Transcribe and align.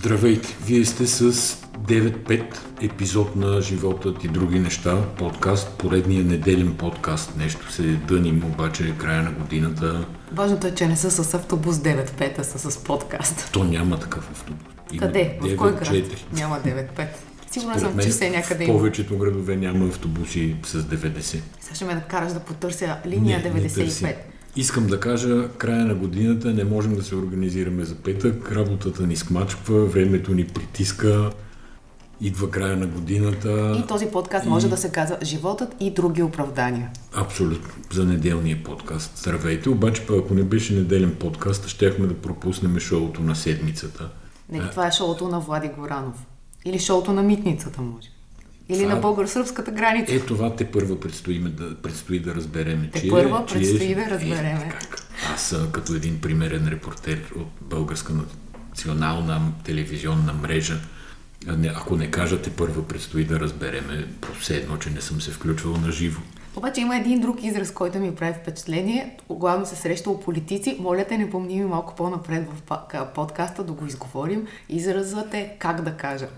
Здравейте! 0.00 0.56
Вие 0.66 0.84
сте 0.84 1.06
с 1.06 1.32
9.5 1.32 2.56
епизод 2.82 3.36
на 3.36 3.62
Животът 3.62 4.24
и 4.24 4.28
други 4.28 4.58
неща, 4.58 5.06
подкаст, 5.18 5.78
поредния 5.78 6.24
неделен 6.24 6.76
подкаст. 6.76 7.36
Нещо 7.36 7.72
се 7.72 7.82
дъним, 7.82 8.42
обаче 8.44 8.88
е 8.88 8.92
края 8.98 9.22
на 9.22 9.32
годината. 9.32 10.06
Важното 10.32 10.66
е, 10.66 10.74
че 10.74 10.86
не 10.86 10.96
са 10.96 11.10
с 11.10 11.34
автобус 11.34 11.76
9.5, 11.76 12.38
а 12.38 12.44
са 12.44 12.70
с 12.70 12.84
подкаст. 12.84 13.50
То 13.52 13.64
няма 13.64 14.00
такъв 14.00 14.30
автобус. 14.30 14.62
Има 14.92 15.06
Къде? 15.06 15.38
В 15.40 15.56
кой 15.56 15.72
град? 15.72 15.88
4. 15.88 16.16
Няма 16.32 16.60
9.5. 16.60 17.06
Сигурна 17.50 17.80
съм, 17.80 17.98
че 17.98 18.08
все 18.08 18.30
някъде 18.30 18.64
има. 18.64 18.72
В 18.72 18.76
повечето 18.76 19.18
градове 19.18 19.56
няма 19.56 19.86
автобуси 19.86 20.56
с 20.62 20.82
90. 20.82 21.20
Сега 21.22 21.74
ще 21.74 21.84
ме 21.84 21.94
да 21.94 22.00
караш 22.00 22.32
да 22.32 22.40
потърся 22.40 22.96
линия 23.06 23.38
не, 23.38 23.62
95. 23.70 24.02
Не 24.02 24.16
Искам 24.56 24.86
да 24.86 25.00
кажа, 25.00 25.48
края 25.58 25.84
на 25.86 25.94
годината 25.94 26.54
не 26.54 26.64
можем 26.64 26.94
да 26.94 27.02
се 27.02 27.16
организираме 27.16 27.84
за 27.84 27.94
петък, 27.94 28.52
работата 28.52 29.06
ни 29.06 29.16
смачква, 29.16 29.86
времето 29.86 30.34
ни 30.34 30.46
притиска, 30.46 31.30
идва 32.20 32.50
края 32.50 32.76
на 32.76 32.86
годината. 32.86 33.82
И 33.84 33.86
този 33.86 34.06
подкаст 34.06 34.46
и... 34.46 34.48
може 34.48 34.68
да 34.68 34.76
се 34.76 34.92
казва 34.92 35.18
Животът 35.22 35.74
и 35.80 35.90
други 35.90 36.22
оправдания. 36.22 36.90
Абсолютно, 37.14 37.70
за 37.92 38.04
неделния 38.04 38.64
подкаст. 38.64 39.12
Здравейте, 39.16 39.68
обаче 39.68 40.02
ако 40.18 40.34
не 40.34 40.42
беше 40.42 40.74
неделен 40.74 41.14
подкаст, 41.14 41.68
щяхме 41.68 42.06
да 42.06 42.14
пропуснем 42.14 42.78
шоуто 42.78 43.22
на 43.22 43.36
седмицата. 43.36 44.08
Не, 44.48 44.70
това 44.70 44.86
е 44.86 44.92
шоуто 44.92 45.28
на 45.28 45.40
Влади 45.40 45.68
Горанов. 45.78 46.26
Или 46.64 46.78
шоуто 46.78 47.12
на 47.12 47.22
митницата, 47.22 47.82
може. 47.82 48.08
Или 48.70 48.82
това... 48.82 48.94
на 48.94 49.00
българо-сръбската 49.00 49.70
граница. 49.70 50.14
Е, 50.14 50.20
това 50.20 50.56
те 50.56 50.70
първа 50.70 51.00
предстои 51.00 51.38
да, 51.38 51.76
предстои 51.76 52.18
да 52.18 52.34
разбереме. 52.34 52.90
Те 52.92 53.00
че, 53.00 53.08
първа 53.08 53.44
че 53.46 53.54
предстои 53.54 53.92
е, 53.92 53.94
да 53.94 54.10
разбереме. 54.10 54.64
Е, 54.66 54.70
как? 54.70 55.06
Аз 55.34 55.56
като 55.72 55.94
един 55.94 56.20
примерен 56.20 56.68
репортер 56.68 57.32
от 57.36 57.48
българска 57.60 58.12
национална 58.70 59.52
телевизионна 59.64 60.32
мрежа, 60.32 60.80
ако 61.76 61.96
не 61.96 62.10
кажете 62.10 62.50
първа 62.50 62.88
предстои 62.88 63.24
да 63.24 63.40
разбереме, 63.40 64.08
все 64.40 64.56
едно, 64.56 64.76
че 64.76 64.90
не 64.90 65.00
съм 65.00 65.20
се 65.20 65.30
включвал 65.30 65.76
на 65.76 65.92
живо. 65.92 66.20
Обаче 66.56 66.80
има 66.80 66.96
един 66.96 67.20
друг 67.20 67.42
израз, 67.42 67.70
който 67.70 67.98
ми 67.98 68.14
прави 68.14 68.34
впечатление. 68.42 69.16
Главно 69.30 69.66
се 69.66 69.76
среща 69.76 70.20
политици. 70.20 70.76
Моля 70.80 71.04
те, 71.08 71.18
не 71.18 71.30
помни 71.30 71.60
ми 71.60 71.64
малко 71.64 71.94
по-напред 71.94 72.48
в 72.48 72.78
подкаста 73.14 73.64
да 73.64 73.72
го 73.72 73.86
изговорим. 73.86 74.46
Изразът 74.68 75.34
е 75.34 75.56
как 75.58 75.82
да 75.82 75.96
кажа. 75.96 76.28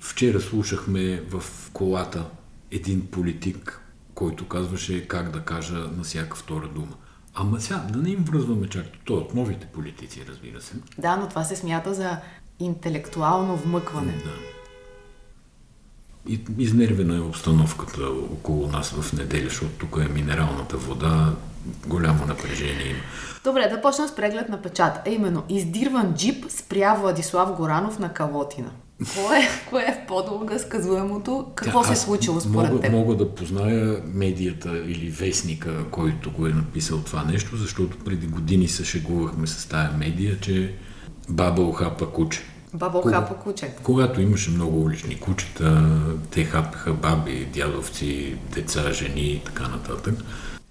Вчера 0.00 0.40
слушахме 0.40 1.22
в 1.30 1.42
колата 1.72 2.24
един 2.70 3.06
политик, 3.06 3.80
който 4.14 4.48
казваше 4.48 5.08
как 5.08 5.30
да 5.30 5.40
кажа 5.40 5.74
на 5.74 6.02
всяка 6.02 6.36
втора 6.36 6.68
дума. 6.68 6.94
Ама 7.34 7.60
сега, 7.60 7.86
да 7.92 7.98
не 7.98 8.10
им 8.10 8.24
връзваме 8.24 8.68
чак 8.68 8.86
той 9.04 9.16
от 9.16 9.34
новите 9.34 9.66
политици, 9.66 10.24
разбира 10.28 10.60
се. 10.60 10.74
Да, 10.98 11.16
но 11.16 11.28
това 11.28 11.44
се 11.44 11.56
смята 11.56 11.94
за 11.94 12.16
интелектуално 12.60 13.56
вмъкване. 13.56 14.12
Да. 14.12 14.34
И, 16.32 16.40
изнервена 16.58 17.16
е 17.16 17.20
обстановката 17.20 18.06
около 18.08 18.68
нас 18.68 18.90
в 18.90 19.12
неделя, 19.12 19.48
защото 19.48 19.72
тук 19.78 19.98
е 20.04 20.12
минералната 20.12 20.76
вода, 20.76 21.34
голямо 21.86 22.26
напрежение 22.26 22.90
има. 22.90 23.00
Добре, 23.44 23.68
да 23.68 23.82
почнем 23.82 24.08
с 24.08 24.16
преглед 24.16 24.48
на 24.48 24.62
печата. 24.62 25.02
А 25.06 25.10
именно, 25.10 25.44
издирван 25.48 26.14
джип 26.14 26.44
спря 26.48 26.94
Владислав 26.94 27.56
Горанов 27.56 27.98
на 27.98 28.12
Калотина. 28.12 28.70
Кое, 28.98 29.48
кое 29.70 29.82
е 29.82 29.92
в 29.92 30.06
по-дълга 30.08 30.58
сказуемото? 30.58 31.46
Какво 31.54 31.80
Тя, 31.80 31.86
се 31.86 31.92
е 31.92 31.96
случило 31.96 32.40
според 32.40 32.70
мога, 32.70 32.80
теб? 32.82 32.92
Мога 32.92 33.16
да 33.16 33.34
позная 33.34 34.02
медията 34.14 34.78
или 34.78 35.10
вестника, 35.10 35.84
който 35.90 36.30
го 36.30 36.46
е 36.46 36.50
написал 36.50 36.98
това 36.98 37.24
нещо, 37.24 37.56
защото 37.56 37.98
преди 37.98 38.26
години 38.26 38.68
се 38.68 38.84
шегувахме 38.84 39.46
с 39.46 39.68
тая 39.68 39.92
медия, 39.92 40.40
че 40.40 40.74
баба 41.28 41.62
охапа 41.62 42.12
куче. 42.12 42.40
Баба 42.74 42.98
охапа 42.98 43.34
куче. 43.34 43.74
Когато 43.82 44.20
имаше 44.20 44.50
много 44.50 44.82
улични 44.82 45.20
кучета, 45.20 45.90
те 46.30 46.44
хапаха 46.44 46.92
баби, 46.92 47.48
дядовци, 47.54 48.36
деца, 48.54 48.92
жени 48.92 49.32
и 49.32 49.40
така 49.44 49.68
нататък. 49.68 50.14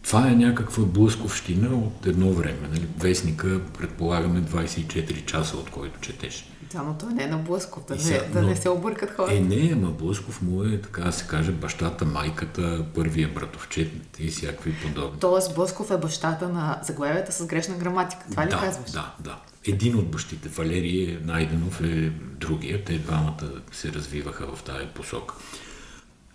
Това 0.04 0.28
е 0.28 0.36
някаква 0.36 0.84
блъсковщина 0.84 1.76
от 1.76 2.06
едно 2.06 2.34
време. 2.34 2.68
Нали? 2.72 2.88
Вестника 3.00 3.60
предполагаме 3.78 4.42
24 4.42 5.26
часа, 5.26 5.58
от 5.58 5.70
който 5.70 6.00
четеш. 6.00 6.46
Да, 6.72 6.84
но 6.84 6.94
той 6.94 7.14
не 7.14 7.24
е 7.24 7.28
на 7.28 7.38
Блъсков, 7.38 7.84
да, 7.88 7.96
не, 7.96 8.30
да 8.34 8.42
но, 8.42 8.48
не 8.48 8.56
се 8.56 8.70
объркат 8.70 9.12
хората. 9.12 9.36
Е, 9.36 9.40
не, 9.40 9.74
ама 9.74 9.92
Блъсков 9.92 10.42
му 10.42 10.64
е, 10.64 10.82
така 10.82 11.02
да 11.02 11.12
се 11.12 11.28
каже, 11.28 11.52
бащата, 11.52 12.06
майката, 12.06 12.86
първия 12.96 13.28
братовчет 13.28 13.92
и 14.20 14.28
всякакви 14.28 14.76
подобни. 14.76 15.20
Тоест 15.20 15.56
Блъсков 15.56 15.92
е 15.92 15.98
бащата 15.98 16.50
на 16.50 16.80
заглавията 16.84 17.32
с 17.32 17.46
грешна 17.46 17.76
граматика, 17.76 18.26
това 18.32 18.46
ли 18.46 18.50
да, 18.50 18.60
казваш? 18.60 18.92
Да, 18.92 19.14
да. 19.20 19.38
Един 19.68 19.96
от 19.96 20.12
бащите, 20.12 20.50
Валерий 20.50 21.20
Найденов 21.24 21.82
е 21.82 22.12
другия, 22.40 22.84
те 22.84 22.98
двамата 22.98 23.50
се 23.72 23.94
развиваха 23.94 24.56
в 24.56 24.64
тази 24.64 24.86
посока. 24.88 25.36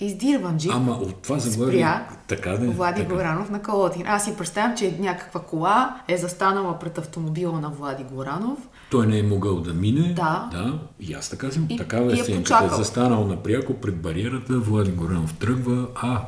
Издирван 0.05 0.59
джип 0.59 0.73
Ама 0.75 0.93
от 0.93 1.23
това 1.23 1.39
заглавие... 1.39 1.87
така 2.29 2.51
да, 2.51 2.71
Влади 2.71 3.01
така. 3.03 3.15
Горанов 3.15 3.51
на 3.51 3.63
Калотин. 3.63 4.07
Аз 4.07 4.25
си 4.25 4.37
представям, 4.39 4.77
че 4.77 4.97
някаква 5.01 5.41
кола 5.41 5.97
е 6.09 6.17
застанала 6.17 6.79
пред 6.79 6.99
автомобила 6.99 7.61
на 7.61 7.71
Влади 7.71 8.05
Горанов 8.05 8.59
той 8.93 9.07
не 9.07 9.19
е 9.19 9.23
могъл 9.23 9.61
да 9.61 9.75
мине. 9.75 10.13
Да. 10.13 10.49
да 10.53 10.79
и 11.01 11.13
аз 11.13 11.31
така 11.31 11.51
съм. 11.51 11.67
И, 11.69 11.77
такава 11.77 12.13
е 12.13 12.17
сценката. 12.17 12.77
Застанал 12.77 13.27
напряко 13.27 13.75
пред 13.75 13.97
бариерата, 13.97 14.59
Влади 14.59 14.91
Горанов 14.91 15.35
тръгва, 15.35 15.87
а 15.95 16.21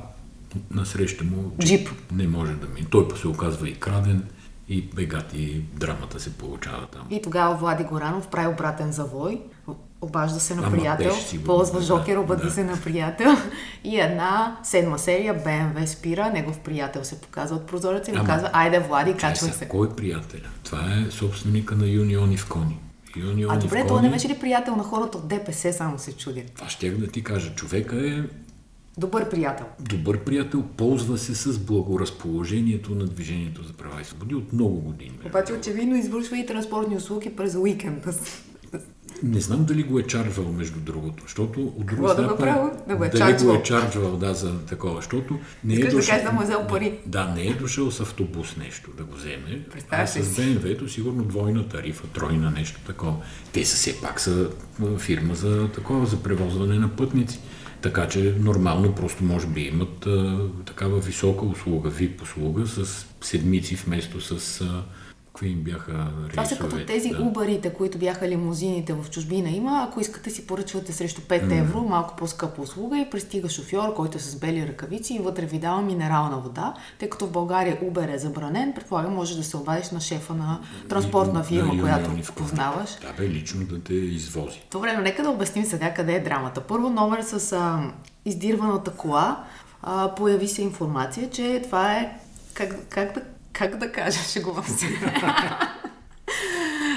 насреща 0.71 1.25
му 1.25 1.53
джип. 1.61 1.89
не 2.13 2.29
може 2.29 2.53
да 2.53 2.67
мине. 2.67 2.87
Той 2.91 3.07
се 3.17 3.29
оказва 3.29 3.69
и 3.69 3.75
краден 3.75 4.23
и 4.69 4.83
бегати 4.83 5.65
драмата 5.75 6.21
се 6.21 6.33
получава 6.33 6.87
там. 6.87 7.03
И 7.11 7.23
тогава 7.23 7.55
Влади 7.55 7.85
Горанов 7.85 8.29
прави 8.29 8.49
обратен 8.49 8.93
завой, 8.93 9.41
обажда 10.01 10.41
се 10.41 10.55
на 10.55 10.71
приятел, 10.71 11.15
ползва 11.45 11.79
да, 11.79 11.85
жокер, 11.85 12.17
обади 12.17 12.43
да. 12.43 12.51
се 12.51 12.65
на 12.65 12.81
приятел 12.81 13.31
и 13.85 14.01
една 14.01 14.57
седма 14.63 14.99
серия 14.99 15.35
БМВ 15.35 15.89
спира, 15.89 16.31
негов 16.31 16.59
приятел 16.59 17.05
се 17.05 17.21
показва 17.21 17.57
от 17.57 17.67
прозореца 17.67 18.11
и 18.11 18.15
му 18.15 18.25
казва, 18.25 18.51
айде 18.53 18.79
Влади, 18.79 19.15
качвай 19.15 19.53
се. 19.53 19.69
Кой 19.69 19.87
е 19.87 19.91
приятеля? 19.91 20.49
Това 20.63 20.79
е 20.79 21.11
собственика 21.11 21.75
на 21.75 21.87
Юниони 21.87 22.37
в 22.37 22.49
Кони. 22.49 22.79
Юниони 23.17 23.47
а 23.51 23.59
добре, 23.59 23.87
това 23.87 24.03
не 24.03 24.11
беше 24.11 24.29
ли 24.29 24.39
приятел 24.39 24.77
на 24.77 24.83
хората 24.83 25.19
от 25.19 25.29
ДПС, 25.29 25.73
само 25.73 25.99
се 25.99 26.17
чудя? 26.17 26.43
Това 26.55 26.69
ще 26.69 26.91
да 26.91 27.07
ти 27.07 27.25
кажа. 27.25 27.55
Човека 27.55 28.09
е 28.09 28.23
Добър 28.99 29.31
приятел. 29.31 29.67
Добър 29.81 30.19
приятел, 30.19 30.63
ползва 30.77 31.19
се 31.19 31.35
с 31.35 31.59
благоразположението 31.59 32.95
на 32.95 33.05
Движението 33.05 33.63
за 33.63 33.73
права 33.73 34.01
и 34.01 34.05
свободи 34.05 34.35
от 34.35 34.53
много 34.53 34.81
години. 34.81 35.19
Обаче 35.27 35.53
очевидно 35.53 35.97
извършва 35.97 36.39
и 36.39 36.47
транспортни 36.47 36.97
услуги 36.97 37.37
през 37.37 37.55
уикенда. 37.55 38.13
Не 39.23 39.41
знам 39.41 39.65
дали 39.65 39.83
го 39.83 39.99
е 39.99 40.03
чарджвал, 40.03 40.53
между 40.53 40.81
другото, 40.81 41.23
защото 41.23 41.61
от 41.61 41.87
друга 41.87 42.09
страна... 42.09 42.29
Да 42.29 42.35
го, 42.35 42.41
право, 42.41 42.71
да 42.89 42.97
го 42.97 43.05
е 43.05 43.09
дали 43.09 43.45
го 43.45 43.55
е 43.55 43.63
чарджвал, 43.63 44.17
да, 44.17 44.35
за 44.35 44.59
такова, 44.59 44.97
защото 44.97 45.39
не 45.65 45.75
е 45.75 45.89
дошъл... 45.89 46.17
Да, 46.17 46.25
да 46.25 46.33
му 46.33 46.43
е 46.43 46.45
взел 46.45 46.67
пари. 46.69 46.99
Да, 47.07 47.35
не 47.37 47.47
е 47.47 47.55
дошъл 47.55 47.91
с 47.91 48.01
автобус 48.01 48.57
нещо 48.57 48.91
да 48.97 49.05
го 49.05 49.17
вземе, 49.17 49.67
а 49.91 50.07
с 50.07 50.37
БМВ-то 50.37 50.89
сигурно 50.89 51.25
двойна 51.25 51.69
тарифа, 51.69 52.07
тройна 52.07 52.51
нещо 52.51 52.81
такова. 52.87 53.17
Те 53.53 53.65
са 53.65 53.77
все 53.77 54.01
пак 54.01 54.21
са 54.21 54.51
фирма 54.99 55.35
за 55.35 55.69
такова, 55.69 56.07
за 56.07 56.23
превозване 56.23 56.79
на 56.79 56.89
пътници. 56.89 57.41
Така 57.83 58.09
че 58.09 58.35
нормално 58.41 58.95
просто 58.95 59.25
може 59.25 59.47
би 59.47 59.61
имат 59.61 60.07
а, 60.07 60.49
такава 60.67 61.01
висока 61.01 61.45
услуга, 61.45 61.91
VIP 61.91 62.23
услуга 62.23 62.67
с 62.67 63.07
седмици 63.21 63.75
вместо 63.75 64.21
с 64.21 64.61
а, 64.61 64.83
Какви 65.35 65.49
им 65.49 65.63
бяха 65.63 65.93
рейсове? 65.93 66.31
Това 66.31 66.45
са 66.45 66.59
като 66.59 66.87
тези 66.87 67.09
да. 67.09 67.23
убарите, 67.23 67.73
които 67.73 67.99
бяха 67.99 68.29
лимузините 68.29 68.93
в 68.93 69.11
чужбина. 69.11 69.51
Има, 69.51 69.87
ако 69.89 70.01
искате 70.01 70.31
си 70.31 70.47
поръчвате 70.47 70.93
срещу 70.93 71.21
5 71.21 71.45
mm. 71.45 71.61
евро, 71.61 71.81
малко 71.81 72.17
по-скъпа 72.17 72.63
услуга 72.63 72.99
и 72.99 73.11
пристига 73.11 73.49
шофьор, 73.49 73.95
който 73.95 74.17
е 74.17 74.21
с 74.21 74.37
бели 74.37 74.69
ръкавици 74.69 75.15
и 75.15 75.19
вътре 75.19 75.47
ви 75.47 75.59
дава 75.59 75.83
минерална 75.83 76.39
вода. 76.39 76.75
Тъй 76.99 77.11
като 77.11 77.27
в 77.27 77.31
България 77.31 77.81
Uber 77.81 78.15
е 78.15 78.19
забранен, 78.19 78.73
предполагам, 78.73 79.15
може 79.15 79.37
да 79.37 79.45
се 79.45 79.57
обадиш 79.57 79.91
на 79.91 80.01
шефа 80.01 80.35
на 80.35 80.61
транспортна 80.89 81.45
фирма, 81.45 81.75
да, 81.75 81.81
която 81.81 82.33
познаваш. 82.33 82.91
Да, 83.01 83.13
бе, 83.13 83.29
лично 83.29 83.67
да 83.67 83.81
те 83.81 83.95
извози. 83.95 84.63
Добре, 84.71 84.93
но 84.97 85.03
нека 85.03 85.23
да 85.23 85.31
обясним 85.31 85.65
сега 85.65 85.95
къде 85.95 86.15
е 86.15 86.21
драмата. 86.21 86.61
Първо 86.61 86.91
номер 86.91 87.23
с 87.23 87.53
а, 87.53 87.93
издирваната 88.25 88.91
кола. 88.91 89.45
А, 89.83 90.15
появи 90.15 90.49
се 90.49 90.63
информация, 90.63 91.31
че 91.31 91.63
това 91.65 91.93
е 91.93 92.19
как, 92.55 92.89
как 92.89 93.15
да 93.15 93.23
как 93.55 93.77
да 93.77 93.93
кажа, 93.93 94.19
шегувам 94.19 94.65
се. 94.65 94.87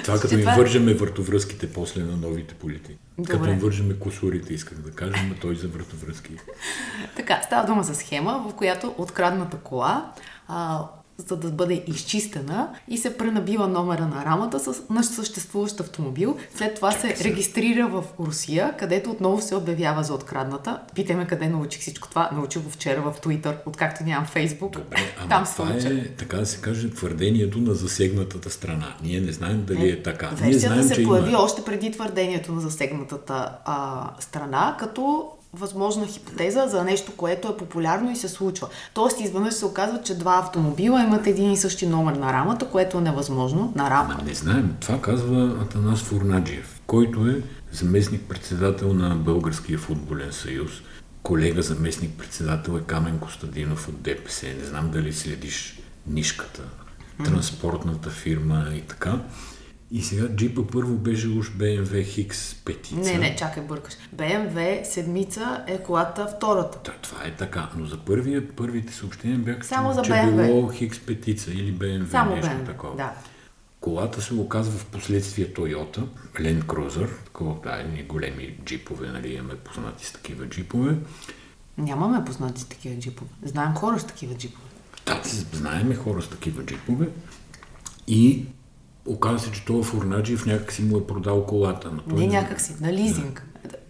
Това 0.04 0.19
като 0.19 0.33
им 0.33 0.39
това... 0.39 0.56
вържеме 0.56 0.94
въртовръзките 0.94 1.74
после 1.74 2.04
на 2.04 2.18
новите 2.18 2.54
политики. 2.54 2.98
Добре. 3.18 3.31
Като 3.31 3.50
им 3.50 3.59
вържеме 3.59 4.00
косурите, 4.00 4.54
исках 4.54 4.77
да 4.77 4.92
кажа, 4.92 5.24
но 5.30 5.36
той 5.36 5.56
за 5.56 5.68
въртовръзки. 5.68 6.31
така, 7.15 7.42
става 7.45 7.68
дума 7.68 7.83
за 7.83 7.95
схема, 7.95 8.45
в 8.50 8.56
която 8.56 8.95
открадната 8.98 9.57
кола 9.57 10.12
а, 10.48 10.86
за 11.18 11.38
да 11.38 11.52
бъде 11.52 11.84
изчистена 11.88 12.69
и 12.88 12.98
се 12.98 13.18
пренабива 13.18 13.68
номера 13.68 14.08
на 14.08 14.25
рамата 14.25 14.60
с 14.60 14.81
наш 14.90 15.06
съществуващ 15.06 15.80
автомобил. 15.80 16.38
След 16.56 16.75
това 16.75 16.92
се 16.92 17.16
регистрира 17.24 17.88
в 17.88 18.04
Русия, 18.19 18.78
където 18.80 19.12
отново 19.12 19.42
се 19.42 19.56
обявява 19.56 20.04
за 20.04 20.14
открадната. 20.14 20.80
Питаме 20.96 21.28
къде 21.28 21.50
научих 21.50 21.81
всичко 21.81 22.10
това. 22.10 22.30
Научих 22.34 22.62
го 22.62 22.69
вчера 22.69 23.02
в 23.02 23.16
Twitter, 23.22 23.56
откакто 23.66 24.04
нямам 24.04 24.25
Фейсбук. 24.25 24.74
Добре, 24.74 24.98
ама 25.19 25.30
Там 25.30 25.46
това 25.46 25.74
е, 25.74 26.08
така 26.08 26.38
да 26.38 26.46
се 26.46 26.62
каже, 26.62 26.90
твърдението 26.90 27.60
на 27.60 27.74
засегнатата 27.74 28.50
страна. 28.50 28.96
Ние 29.04 29.22
не 29.22 29.31
знаем 29.31 29.64
дали 29.68 29.90
е, 29.90 29.92
е 29.92 30.04
така. 30.04 30.28
Версията 30.28 30.75
Ние 30.75 30.84
знаем, 30.84 30.84
се 30.84 31.04
появи 31.04 31.30
има... 31.30 31.40
още 31.40 31.64
преди 31.64 31.92
твърдението 31.92 32.52
на 32.52 32.62
засегнатата 32.62 33.58
а, 33.66 34.10
страна, 34.19 34.75
като 34.80 35.31
възможна 35.53 36.07
хипотеза 36.07 36.67
за 36.67 36.83
нещо, 36.83 37.11
което 37.17 37.47
е 37.47 37.57
популярно 37.57 38.11
и 38.11 38.15
се 38.15 38.29
случва. 38.29 38.67
Тоест, 38.94 39.19
изведнъж 39.19 39.53
се 39.53 39.65
оказва, 39.65 40.01
че 40.01 40.17
два 40.17 40.39
автомобила 40.39 41.03
имат 41.03 41.27
един 41.27 41.51
и 41.51 41.57
същи 41.57 41.88
номер 41.88 42.13
на 42.13 42.33
рамата, 42.33 42.69
което 42.69 42.97
е 42.97 43.01
невъзможно 43.01 43.73
на 43.75 43.89
рамата. 43.89 44.25
Не 44.25 44.33
знаем. 44.33 44.75
Това 44.79 45.01
казва 45.01 45.57
Атанас 45.61 45.99
Фурнаджиев, 45.99 46.81
който 46.88 47.27
е 47.27 47.41
заместник-председател 47.71 48.94
на 48.94 49.15
Българския 49.15 49.79
футболен 49.79 50.31
съюз. 50.31 50.71
Колега 51.23 51.61
заместник-председател 51.61 52.77
е 52.77 52.81
Камен 52.88 53.19
Костадинов 53.19 53.88
от 53.89 54.01
ДПС. 54.01 54.47
Не 54.59 54.65
знам 54.65 54.91
дали 54.91 55.13
следиш 55.13 55.79
нишката, 56.07 56.61
транспортната 57.25 58.09
фирма 58.09 58.65
и 58.75 58.81
така. 58.81 59.19
И 59.92 60.01
сега 60.01 60.36
джипа 60.36 60.62
първо 60.72 60.94
беше 60.94 61.28
уж 61.28 61.51
BMW 61.51 62.28
X 62.28 62.56
петица. 62.66 62.95
Не, 62.95 63.18
не, 63.18 63.36
чакай, 63.36 63.63
бъркаш. 63.63 63.94
BMW 64.16 64.84
седмица 64.84 65.63
е 65.68 65.84
колата 65.84 66.28
втората. 66.38 66.80
Да, 66.84 66.92
това 67.01 67.25
е 67.25 67.36
така, 67.36 67.69
но 67.78 67.86
за 67.86 67.98
първия, 67.98 68.56
първите 68.56 68.94
съобщения 68.94 69.38
бяха, 69.39 69.63
Само 69.63 69.89
че, 69.89 69.95
за 69.95 70.01
че 70.01 70.12
BMW. 70.12 70.45
било 70.45 70.72
X 70.72 71.06
петица 71.06 71.51
или 71.51 71.74
BMW, 71.74 72.12
Само 72.12 72.36
нещо 72.36 72.51
BMW, 72.51 72.66
такова. 72.66 72.95
Да. 72.95 73.13
Колата 73.80 74.22
се 74.22 74.34
оказва 74.34 74.80
в 74.80 74.86
последствие 74.86 75.54
Toyota, 75.54 76.04
Land 76.36 76.63
Cruiser, 76.63 77.10
такова, 77.25 77.56
да, 77.63 77.75
едни 77.75 78.04
големи 78.04 78.57
джипове, 78.66 79.07
нали, 79.07 79.33
имаме 79.33 79.56
познати 79.56 80.06
с 80.06 80.12
такива 80.12 80.50
джипове. 80.50 80.95
Нямаме 81.78 82.25
познати 82.25 82.62
с 82.62 82.66
такива 82.66 83.00
джипове. 83.00 83.30
Знаем 83.44 83.74
хора 83.74 84.00
с 84.00 84.04
такива 84.04 84.36
джипове. 84.36 84.68
Да, 85.06 85.22
знаеме 85.54 85.95
хора 85.95 86.22
с 86.22 86.30
такива 86.30 86.66
джипове. 86.66 87.07
И 88.07 88.45
Оказва 89.07 89.39
се, 89.39 89.51
че 89.51 89.65
това 89.65 89.83
Фурнаджиев 89.83 90.45
някак 90.45 90.71
си 90.71 90.83
му 90.83 90.98
е 90.98 91.07
продал 91.07 91.45
колата. 91.45 91.92
Той 92.09 92.19
не, 92.19 92.27
някак 92.27 92.62
си, 92.62 92.75
на 92.81 92.94
лизинг. 92.94 93.48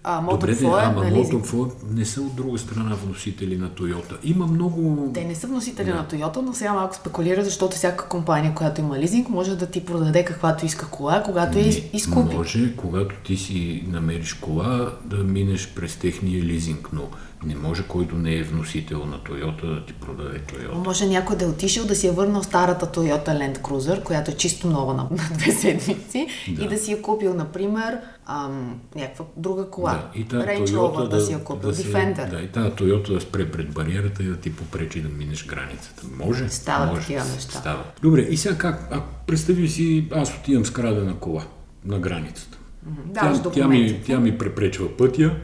А, 0.10 0.22
Добре, 0.22 0.56
не, 0.62 0.68
е 0.68 0.72
ама 0.72 1.04
Мотофо 1.04 1.72
не 1.92 2.06
са 2.06 2.22
от 2.22 2.36
друга 2.36 2.58
страна 2.58 2.96
вносители 2.96 3.58
на 3.58 3.70
Тойота. 3.70 4.18
Има 4.24 4.48
много... 4.48 5.12
Те 5.14 5.26
не 5.26 5.36
са 5.36 5.48
вносители 5.48 5.90
да. 5.90 5.96
на 5.96 6.08
Тойота, 6.08 6.42
но 6.42 6.54
сега 6.54 6.74
малко 6.74 6.96
спекулира, 6.96 7.44
защото 7.44 7.76
всяка 7.76 8.08
компания, 8.08 8.54
която 8.56 8.82
има 8.82 9.00
лизинг, 9.00 9.30
може 9.30 9.56
да 9.56 9.66
ти 9.66 9.86
продаде 9.86 10.26
каквато 10.26 10.66
иска 10.66 10.88
кола, 10.88 11.24
когато 11.24 11.60
я 11.60 11.68
изкупи. 11.94 12.36
Може, 12.36 12.76
когато 12.76 13.16
ти 13.24 13.38
си 13.38 13.84
намериш 13.88 14.34
кола, 14.34 14.92
да 15.06 15.18
минеш 15.18 15.74
през 15.76 15.96
техния 15.96 16.44
лизинг, 16.44 16.90
но 16.94 17.04
не 17.46 17.56
може 17.56 17.84
който 17.84 18.16
не 18.16 18.36
е 18.36 18.44
вносител 18.44 19.06
на 19.06 19.20
Toyota 19.20 19.76
да 19.76 19.86
ти 19.86 19.94
продаде 19.94 20.40
Toyota. 20.40 20.86
Може 20.86 21.08
някой 21.08 21.36
да 21.36 21.46
е 21.46 21.48
отишъл 21.48 21.86
да 21.86 21.96
си 21.96 22.08
е 22.08 22.12
върнал 22.12 22.44
старата 22.44 22.86
Toyota 22.86 23.28
Land 23.28 23.60
Cruiser, 23.60 24.04
която 24.04 24.32
е 24.32 24.34
чисто 24.34 24.68
нова 24.68 24.94
на, 24.94 25.04
на 25.12 25.38
две 25.38 25.52
седмици 25.52 26.28
да. 26.50 26.64
и 26.64 26.68
да 26.68 26.78
си 26.78 26.94
е 26.94 27.02
купил, 27.02 27.34
например, 27.34 27.98
ам, 28.26 28.80
някаква 28.96 29.26
друга 29.38 29.70
кола. 29.70 29.92
Да, 29.92 29.97
и 30.16 30.26
Range 30.26 30.68
Rover 30.68 31.10
да, 31.10 31.18
да 31.18 31.26
си 31.26 31.32
я 31.32 31.44
купил, 31.44 31.70
да 31.70 31.76
Defender. 31.76 32.30
Да, 32.30 32.42
и 32.42 32.48
тази 32.48 32.70
Toyota 32.70 33.14
да 33.14 33.22
спре 33.22 33.52
пред 33.52 33.74
бариерата 33.74 34.24
и 34.24 34.26
да 34.26 34.38
ти 34.38 34.56
попречи 34.56 35.02
да 35.02 35.10
минеш 35.10 35.46
границата. 35.46 36.04
Може? 36.18 36.50
Става 36.50 36.86
може, 36.86 37.02
такива 37.02 37.26
неща. 37.26 37.60
Става. 37.60 37.84
Добре, 38.02 38.22
и 38.22 38.38
сега 38.38 38.58
как? 38.58 38.88
А, 38.92 39.02
представи 39.28 39.70
си, 39.70 40.08
аз 40.12 40.38
отивам 40.38 40.66
с 40.66 40.72
крадена 40.72 41.16
кола 41.16 41.44
на 41.86 42.00
границата. 42.00 42.58
Да, 43.06 43.42
тя, 43.44 43.52
тя, 43.52 43.68
ми, 43.68 44.02
тя 44.06 44.20
ми 44.20 44.38
препречва 44.38 44.98
пътя 44.98 45.36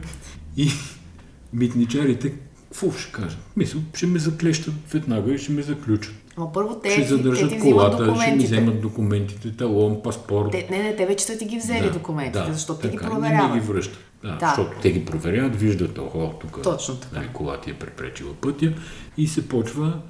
и 0.56 0.70
митничарите, 1.52 2.32
какво 2.74 2.92
ще 2.92 3.12
кажат? 3.12 3.38
Мисля, 3.56 3.80
ще 3.94 4.06
ме 4.06 4.18
заклещат 4.18 4.74
веднага 4.92 5.34
и 5.34 5.38
ще 5.38 5.52
ме 5.52 5.62
заключат. 5.62 6.14
Но 6.38 6.52
първо 6.52 6.74
те, 6.74 6.90
ще 6.90 7.04
задържат 7.04 7.50
те 7.50 7.58
колата, 7.58 8.16
ще 8.22 8.34
ми 8.34 8.44
вземат 8.44 8.80
документите, 8.80 9.56
талон, 9.56 10.02
паспорт. 10.02 10.50
Те, 10.50 10.68
не, 10.70 10.82
не, 10.82 10.96
те 10.96 11.06
вече 11.06 11.24
са 11.24 11.38
ти 11.38 11.44
ги 11.44 11.58
взели 11.58 11.86
да, 11.86 11.90
документите, 11.90 12.46
да, 12.46 12.52
защото 12.52 12.80
те 12.80 12.88
ги 12.88 12.96
проверяват. 12.96 13.54
Не 13.54 13.60
ги 13.60 13.66
връщат. 13.66 13.98
Да, 14.24 14.36
да. 14.36 14.46
Защото 14.46 14.80
те 14.82 14.92
ги 14.92 15.04
проверяват, 15.04 15.56
виждат, 15.56 15.98
охо, 15.98 16.32
тук 16.40 16.62
Точно 16.62 16.96
така. 16.96 17.16
Нали, 17.16 17.28
колата 17.32 17.70
е 17.70 17.74
препречила 17.74 18.34
пътя 18.34 18.72
и 19.16 19.26
се 19.26 19.48
почва 19.48 20.00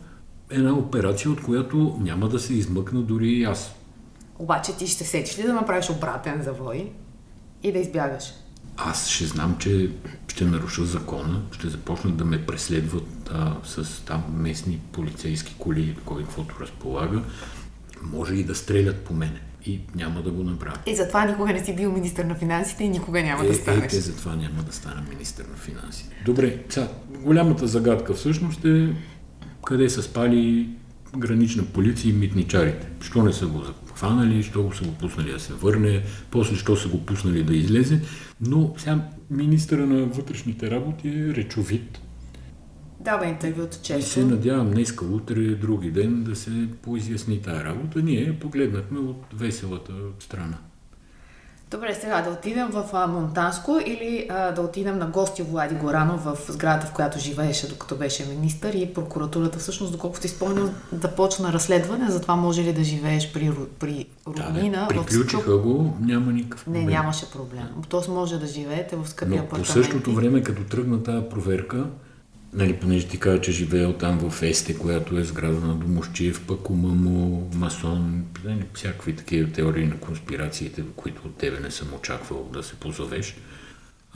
една 0.51 0.73
операция, 0.73 1.31
от 1.31 1.43
която 1.43 1.97
няма 2.01 2.29
да 2.29 2.39
се 2.39 2.55
измъкна 2.55 3.03
дори 3.03 3.29
и 3.29 3.45
аз. 3.45 3.75
Обаче 4.39 4.77
ти 4.77 4.87
ще 4.87 5.05
сетиш 5.05 5.39
ли 5.39 5.43
да 5.43 5.53
направиш 5.53 5.91
обратен 5.91 6.43
завой 6.43 6.93
и 7.63 7.73
да 7.73 7.79
избягаш? 7.79 8.25
аз 8.77 9.09
ще 9.09 9.27
знам, 9.27 9.57
че 9.59 9.91
ще 10.29 10.45
наруша 10.45 10.85
закона, 10.85 11.43
ще 11.53 11.69
започнат 11.69 12.17
да 12.17 12.25
ме 12.25 12.47
преследват 12.47 13.31
а, 13.33 13.57
с 13.65 14.05
там 14.05 14.25
местни 14.37 14.81
полицейски 14.93 15.55
коли, 15.59 15.97
кой 16.05 16.23
каквото 16.23 16.55
разполага, 16.61 17.23
може 18.03 18.35
и 18.35 18.45
да 18.45 18.55
стрелят 18.55 19.05
по 19.05 19.15
мене. 19.15 19.41
И 19.67 19.81
няма 19.95 20.23
да 20.23 20.31
го 20.31 20.43
направя. 20.43 20.77
И 20.87 20.95
затова 20.95 21.25
никога 21.25 21.53
не 21.53 21.65
си 21.65 21.77
бил 21.77 21.93
министър 21.93 22.25
на 22.25 22.35
финансите 22.35 22.85
и 22.85 22.89
никога 22.89 23.23
няма 23.23 23.45
е, 23.45 23.49
да 23.49 23.55
станеш. 23.55 23.93
Е, 23.93 24.01
затова 24.01 24.37
няма 24.37 24.63
да 24.63 24.73
стана 24.73 25.03
министър 25.11 25.45
на 25.45 25.57
финансите. 25.57 26.17
Добре, 26.25 26.59
сега, 26.69 26.89
голямата 27.23 27.67
загадка 27.67 28.15
всъщност 28.15 28.65
е 28.65 28.95
къде 29.65 29.91
са 29.91 30.03
спали 30.03 30.69
гранична 31.17 31.65
полиция 31.65 32.11
и 32.11 32.13
митничарите. 32.13 32.89
Що 33.01 33.23
не 33.23 33.33
са 33.33 33.47
го 33.47 33.63
хванали, 33.95 34.43
що 34.43 34.63
го 34.63 34.75
са 34.75 34.85
го 34.85 34.95
пуснали 34.95 35.33
да 35.33 35.41
се 35.41 35.53
върне, 35.53 36.03
после 36.31 36.57
що 36.57 36.77
са 36.77 36.89
го 36.89 37.07
пуснали 37.07 37.43
да 37.43 37.57
излезе. 37.57 38.01
Но 38.41 38.75
сега 38.79 38.99
министъра 39.31 39.87
на 39.87 40.07
вътрешните 40.07 40.71
работи 40.71 41.09
е 41.09 41.35
речовит. 41.35 42.01
Дава 43.05 43.27
интервюто 43.27 43.77
често. 43.83 43.99
И 43.99 44.03
се 44.03 44.25
надявам 44.25 44.71
днеска, 44.71 45.05
утре, 45.05 45.41
други 45.41 45.91
ден 45.91 46.23
да 46.23 46.37
се 46.37 46.51
поизясни 46.83 47.43
тая 47.43 47.65
работа. 47.65 48.03
Ние 48.03 48.39
погледнахме 48.41 48.99
от 48.99 49.25
веселата 49.35 49.93
страна. 50.21 50.59
Добре, 51.71 51.95
сега 51.95 52.23
да 52.23 52.31
отидем 52.31 52.69
в 52.69 52.85
а, 52.93 53.07
Монтанско 53.07 53.79
или 53.87 54.27
а, 54.31 54.53
да 54.53 54.61
отидем 54.61 54.99
на 54.99 55.07
гости 55.07 55.43
Влади 55.43 55.75
Горанов 55.75 56.25
в 56.25 56.39
сградата, 56.49 56.87
в 56.87 56.93
която 56.93 57.19
живееше 57.19 57.69
докато 57.69 57.97
беше 57.97 58.27
министър 58.27 58.75
и 58.75 58.95
прокуратурата 58.95 59.59
всъщност, 59.59 59.93
доколкото 59.93 60.21
ти 60.21 60.29
спомням, 60.29 60.75
да 60.93 61.15
почна 61.15 61.53
разследване 61.53 62.11
за 62.11 62.21
това 62.21 62.37
може 62.37 62.63
ли 62.63 62.73
да 62.73 62.85
живееш 62.85 63.33
при, 63.33 63.53
при 63.79 64.07
роднина. 64.27 64.89
Да, 64.95 65.01
приключиха 65.01 65.59
го, 65.59 65.97
няма 66.01 66.33
никакъв 66.33 66.65
проблем. 66.65 66.85
Не, 66.85 66.91
нямаше 66.91 67.31
проблем. 67.31 67.69
Тоест 67.89 68.09
може 68.09 68.39
да 68.39 68.47
живеете 68.47 68.97
в 68.97 69.09
скъпи 69.09 69.37
апартаменти. 69.37 69.67
по 69.67 69.73
същото 69.73 70.15
време, 70.15 70.43
като 70.43 70.65
тръгна 70.65 71.03
тази 71.03 71.29
проверка, 71.31 71.87
нали, 72.55 72.73
понеже 72.73 73.09
ти 73.09 73.19
кажа, 73.19 73.41
че 73.41 73.53
живеел 73.53 73.93
там 73.93 74.31
в 74.31 74.43
Есте, 74.43 74.79
която 74.79 75.19
е 75.19 75.25
сграда 75.25 75.61
на 75.61 75.75
Домощиев, 75.75 76.47
пък 76.47 76.71
ума 76.71 76.89
му, 76.89 77.51
масон, 77.55 78.25
нали, 78.45 78.65
всякакви 78.75 79.17
такива 79.17 79.53
теории 79.53 79.87
на 79.87 79.99
конспирациите, 79.99 80.83
които 80.97 81.23
от 81.25 81.37
тебе 81.37 81.61
не 81.61 81.71
съм 81.71 81.95
очаквал 81.95 82.51
да 82.53 82.63
се 82.63 82.75
позовеш. 82.75 83.37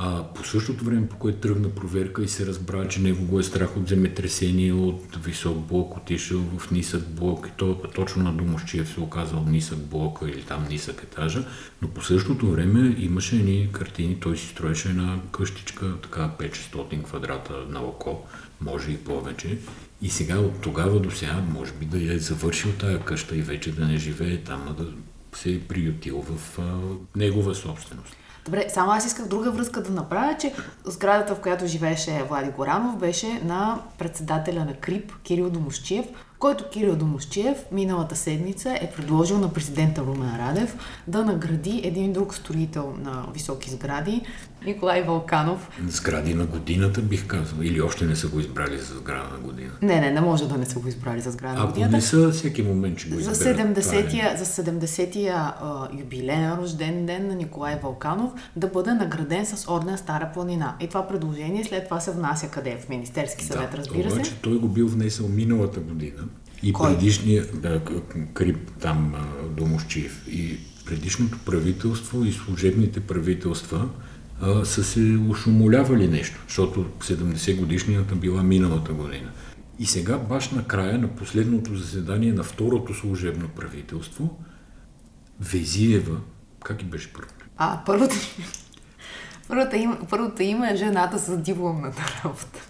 А 0.01 0.25
по 0.35 0.45
същото 0.45 0.85
време, 0.85 1.09
по 1.09 1.17
което 1.17 1.39
тръгна 1.39 1.71
проверка 1.71 2.23
и 2.23 2.29
се 2.29 2.47
разбра, 2.47 2.89
че 2.89 3.01
него 3.01 3.25
го 3.25 3.41
е 3.41 3.43
страх 3.43 3.77
от 3.77 3.89
земетресение, 3.89 4.73
от 4.73 5.25
висок 5.25 5.59
блок, 5.59 5.97
отишъл 5.97 6.41
в 6.59 6.71
нисък 6.71 7.09
блок 7.09 7.47
и 7.49 7.57
той 7.57 7.77
точно 7.95 8.23
на 8.23 8.33
Домощиев 8.33 8.89
се 8.89 9.01
оказал 9.01 9.45
нисък 9.45 9.79
блок 9.79 10.19
или 10.23 10.43
там 10.43 10.67
нисък 10.69 11.03
етажа, 11.03 11.45
но 11.83 11.89
по 11.89 12.03
същото 12.03 12.51
време 12.51 12.97
имаше 12.99 13.37
едни 13.37 13.69
картини, 13.73 14.21
той 14.21 14.37
си 14.37 14.47
строеше 14.47 14.89
една 14.89 15.21
къщичка, 15.33 16.01
така 16.03 16.31
500 16.39 17.05
квадрата 17.05 17.53
на 17.69 17.81
око, 17.81 18.27
може 18.61 18.91
и 18.91 18.97
повече. 18.97 19.59
И 20.03 20.11
сега 20.11 20.39
от 20.39 20.61
тогава 20.61 21.01
до 21.01 21.11
сега, 21.11 21.45
може 21.55 21.73
би 21.73 21.87
да 21.87 21.99
я 21.99 22.15
е 22.15 22.19
завършил 22.19 22.71
тая 22.73 23.05
къща 23.05 23.37
и 23.37 23.43
вече 23.43 23.73
да 23.73 23.87
не 23.87 23.97
живее 23.97 24.37
там, 24.37 24.63
а 24.69 24.83
да 24.83 24.93
се 25.33 25.53
е 25.53 25.61
приютил 25.61 26.25
в 26.29 26.59
а, 26.59 26.79
негова 27.17 27.55
собственост. 27.55 28.17
Добре, 28.49 28.67
само 28.69 28.93
аз 28.93 29.07
исках 29.07 29.27
друга 29.27 29.51
връзка 29.51 29.83
да 29.83 29.93
направя, 29.93 30.37
че 30.41 30.55
сградата, 30.85 31.35
в 31.35 31.41
която 31.41 31.67
живееше 31.67 32.25
Влади 32.29 32.51
Горанов, 32.51 32.97
беше 32.97 33.41
на 33.45 33.79
председателя 33.99 34.65
на 34.65 34.75
КРИП 34.75 35.13
Кирил 35.23 35.51
Домощиев, 35.51 36.07
който 36.39 36.69
Кирил 36.69 36.97
Домощиев 36.97 37.65
миналата 37.73 38.17
седмица 38.17 38.79
е 38.81 38.91
предложил 38.97 39.39
на 39.39 39.53
президента 39.53 40.01
Румен 40.01 40.37
Радев 40.39 40.77
да 41.07 41.25
награди 41.25 41.81
един 41.85 42.13
друг 42.13 42.35
строител 42.35 42.95
на 43.05 43.27
високи 43.35 43.71
сгради, 43.71 44.23
Николай 44.67 45.03
Вълканов. 45.03 45.69
Сгради 45.89 46.35
на 46.35 46.47
годината 46.47 47.01
бих 47.01 47.27
казал. 47.27 47.59
Или 47.63 47.81
още 47.81 48.05
не 48.05 48.17
са 48.17 48.29
го 48.29 48.41
избрали 48.41 48.79
за 48.79 48.95
сграда 48.95 49.29
на 49.33 49.39
година. 49.39 49.71
Не, 49.83 50.01
не, 50.01 50.11
не 50.11 50.21
може 50.21 50.49
да 50.49 50.59
не 50.59 50.67
са 50.67 50.79
го 50.79 50.89
избрали 50.89 51.21
за 51.21 51.31
сграда 51.31 51.59
на 51.59 51.67
годината. 51.67 51.89
Ако 51.89 51.97
не 51.97 52.03
са, 52.03 52.31
всеки 52.31 52.63
момент 52.63 52.99
ще 52.99 53.09
го 53.11 53.19
изберат. 53.19 53.37
За 53.37 53.45
70-я, 53.45 54.33
е. 54.33 54.37
за 54.37 54.63
70-я 54.63 55.55
юбилеен 55.99 56.55
рожден 56.55 57.07
ден 57.07 57.29
на 57.29 57.35
Николай 57.35 57.79
Вълканов 57.83 58.33
да 58.57 58.67
бъде 58.67 58.95
награден 58.95 59.47
с 59.47 59.69
орден 59.69 59.99
Стара 59.99 60.31
планина. 60.35 60.77
И 60.81 60.89
това 60.89 61.09
предложение 61.09 61.65
след 61.65 61.85
това 61.85 62.01
се 62.01 62.13
внася 62.13 62.49
къде? 62.49 62.79
В 62.85 62.89
Министерски 62.89 63.45
съвет, 63.45 63.71
да, 63.71 63.77
разбира 63.77 64.09
обаче, 64.09 64.31
се. 64.31 64.37
той 64.37 64.59
го 64.59 64.69
бил 64.69 64.89
внесъл 64.89 65.29
миналата 65.29 65.81
година 65.81 66.28
И 66.63 66.73
Кой? 66.73 66.93
предишния, 66.95 67.47
да, 67.55 67.81
Крип 68.35 68.71
там 68.81 69.15
Домощиев, 69.57 70.29
и 70.29 70.59
предишното 70.87 71.39
правителство 71.39 72.25
и 72.25 72.33
служебните 72.33 73.01
правителства 73.01 73.89
а, 74.41 74.65
са 74.65 74.85
се 74.85 75.01
ушумолявали 75.29 76.09
нещо, 76.09 76.41
защото 76.47 76.85
70 77.01 77.57
годишнината 77.57 78.15
била 78.15 78.43
миналата 78.43 78.93
година. 78.93 79.31
И 79.79 79.87
сега, 79.87 80.19
баш 80.19 80.51
накрая, 80.51 80.99
на 80.99 81.09
последното 81.09 81.77
заседание 81.77 82.33
на 82.33 82.43
второто 82.43 82.95
служебно 82.95 83.49
правителство, 83.49 84.39
Везиева, 85.41 86.21
как 86.65 86.83
и 86.83 86.85
беше 86.85 87.13
първото? 87.13 87.47
А, 87.57 87.83
първото, 87.87 88.17
първото, 89.49 89.77
има, 89.77 89.99
първото 90.11 90.43
име 90.43 90.73
е 90.73 90.77
жената 90.77 91.19
с 91.19 91.39
дипломната 91.39 92.03
работа. 92.25 92.68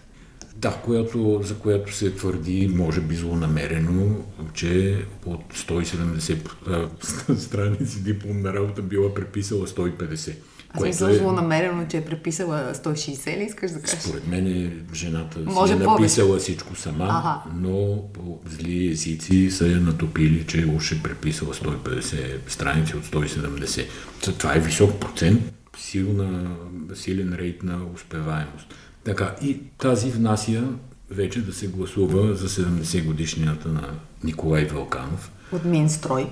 Да, 0.60 0.72
която, 0.84 1.40
за 1.44 1.54
която 1.54 1.94
се 1.94 2.10
твърди, 2.10 2.72
може 2.74 3.00
би 3.00 3.16
злонамерено, 3.16 4.16
че 4.54 4.98
от 5.26 5.54
170 5.54 7.38
страници 7.38 8.02
дипломна 8.02 8.54
работа 8.54 8.82
била 8.82 9.14
преписала 9.14 9.66
150. 9.66 10.34
Аз 10.70 10.78
което 10.78 10.96
съм 10.96 11.10
е... 11.10 11.14
злонамерено, 11.14 11.86
че 11.88 11.96
е 11.96 12.04
преписала 12.04 12.74
160 12.74 13.38
ли 13.38 13.42
искаш 13.42 13.70
да 13.70 13.80
кажеш? 13.80 14.00
Според 14.00 14.26
мен 14.26 14.46
е, 14.46 14.94
жената 14.94 15.38
може 15.44 15.72
си 15.72 15.82
е 15.82 15.86
написала 15.86 16.28
повече. 16.28 16.42
всичко 16.42 16.76
сама, 16.76 17.06
ага. 17.10 17.42
но 17.60 18.02
зли 18.46 18.88
езици 18.88 19.50
са 19.50 19.66
я 19.66 19.80
натопили, 19.80 20.46
че 20.46 20.66
уж 20.76 20.92
е 20.92 21.02
преписала 21.02 21.54
150 21.54 22.38
страници 22.48 22.96
от 22.96 23.04
170. 23.04 23.86
Това 24.38 24.54
е 24.54 24.60
висок 24.60 25.00
процент, 25.00 25.42
силна, 25.78 26.56
силен 26.94 27.34
рейт 27.34 27.62
на 27.62 27.78
успеваемост. 27.94 28.74
Така, 29.08 29.34
и 29.42 29.60
тази 29.78 30.10
внася 30.10 30.64
вече 31.10 31.42
да 31.42 31.52
се 31.52 31.68
гласува 31.68 32.34
за 32.34 32.48
70 32.48 33.04
годишнината 33.04 33.68
на 33.68 33.88
Николай 34.24 34.64
Велканов. 34.64 35.32
От 35.52 35.64
Минстрой. 35.64 36.26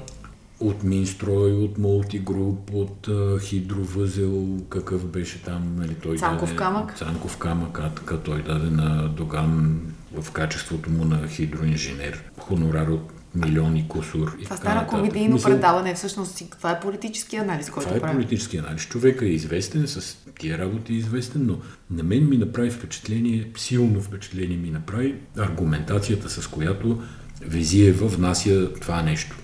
От 0.61 0.85
Минстрой, 0.85 1.52
от 1.52 1.78
Мултигруп, 1.78 2.71
от 2.73 3.06
uh, 3.06 3.40
Хидровъзел, 3.40 4.59
какъв 4.68 5.06
беше 5.06 5.42
там, 5.42 5.76
нали, 5.76 5.95
той 5.95 6.18
Цанков 6.18 6.49
даде, 6.49 6.59
камък. 6.59 6.97
Цанков 6.99 7.37
камък, 7.37 7.80
а 7.83 7.90
така 7.90 8.16
той 8.16 8.42
даде 8.42 8.71
на 8.71 9.09
Доган 9.09 9.80
в 10.21 10.30
качеството 10.30 10.90
му 10.90 11.04
на 11.04 11.28
хидроинженер, 11.28 12.23
хонорар 12.38 12.88
от 12.88 13.12
милиони 13.37 13.88
косур. 13.88 14.37
И 14.40 14.45
това 14.45 14.57
стана 14.57 14.87
комедийно 14.87 15.35
Мисъл... 15.35 15.50
предаване, 15.50 15.95
всъщност 15.95 16.43
това 16.50 16.71
е 16.71 16.81
политически 16.81 17.37
анализ, 17.37 17.71
който 17.71 17.88
Това 17.88 18.09
е 18.09 18.12
политически 18.12 18.57
анализ. 18.57 18.83
Човека 18.83 19.25
е 19.25 19.28
известен, 19.28 19.88
с 19.88 20.16
тия 20.38 20.59
работи 20.59 20.93
е 20.93 20.97
известен, 20.97 21.47
но 21.47 21.59
на 21.90 22.02
мен 22.02 22.28
ми 22.28 22.37
направи 22.37 22.71
впечатление, 22.71 23.50
силно 23.57 24.00
впечатление 24.00 24.57
ми 24.57 24.71
направи 24.71 25.14
аргументацията, 25.37 26.31
с 26.31 26.47
която 26.47 27.02
Везиева 27.40 28.09
внася 28.09 28.71
това 28.81 29.02
нещо. 29.02 29.37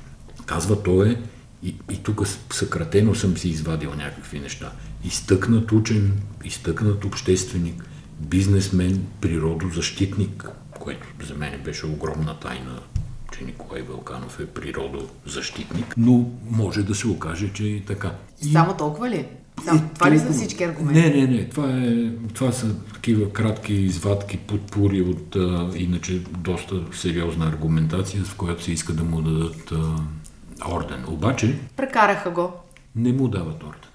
Казва 0.47 0.83
той 0.83 1.11
е, 1.11 1.17
и, 1.63 1.77
и 1.93 2.03
тук 2.03 2.27
съкратено 2.53 3.15
съм 3.15 3.37
си 3.37 3.49
извадил 3.49 3.95
някакви 3.95 4.41
неща. 4.41 4.73
Изтъкнат 5.05 5.73
учен, 5.73 6.13
изтъкнат 6.45 7.05
общественик, 7.05 7.85
бизнесмен, 8.21 9.07
природозащитник, 9.21 10.49
което 10.81 11.07
за 11.27 11.35
мен 11.35 11.61
беше 11.65 11.87
огромна 11.87 12.41
тайна 12.41 12.81
че 13.39 13.45
Николай 13.45 13.83
Велканов 13.83 14.41
е 14.41 14.47
природозащитник, 14.47 15.95
но 15.97 16.31
може 16.51 16.83
да 16.83 16.95
се 16.95 17.09
окаже, 17.09 17.53
че 17.55 17.65
и 17.65 17.81
така. 17.81 18.13
И... 18.43 18.53
Само 18.53 18.77
толкова 18.77 19.11
ли? 19.11 19.27
Само, 19.65 19.79
е, 19.79 19.83
това 19.95 20.11
ли 20.11 20.19
са 20.19 20.33
всички 20.33 20.65
аргументи? 20.65 21.01
Не, 21.01 21.11
не, 21.11 21.27
не. 21.27 21.49
Това, 21.49 21.71
е, 21.71 22.11
това 22.35 22.53
са 22.53 22.79
такива 22.95 23.33
кратки 23.33 23.75
извадки, 23.75 24.37
подпури 24.37 25.03
от 25.03 25.37
а, 25.37 25.71
иначе 25.77 26.19
доста 26.39 26.75
сериозна 26.93 27.47
аргументация, 27.47 28.25
в 28.25 28.37
която 28.37 28.63
се 28.63 28.73
иска 28.73 28.93
да 28.93 29.05
му 29.05 29.23
дадат 29.23 29.73
а, 29.73 29.97
орден. 30.71 31.05
Обаче... 31.09 31.59
Прекараха 31.77 32.31
го. 32.31 32.53
Не 32.97 33.13
му 33.13 33.29
дават 33.29 33.63
орден. 33.63 33.91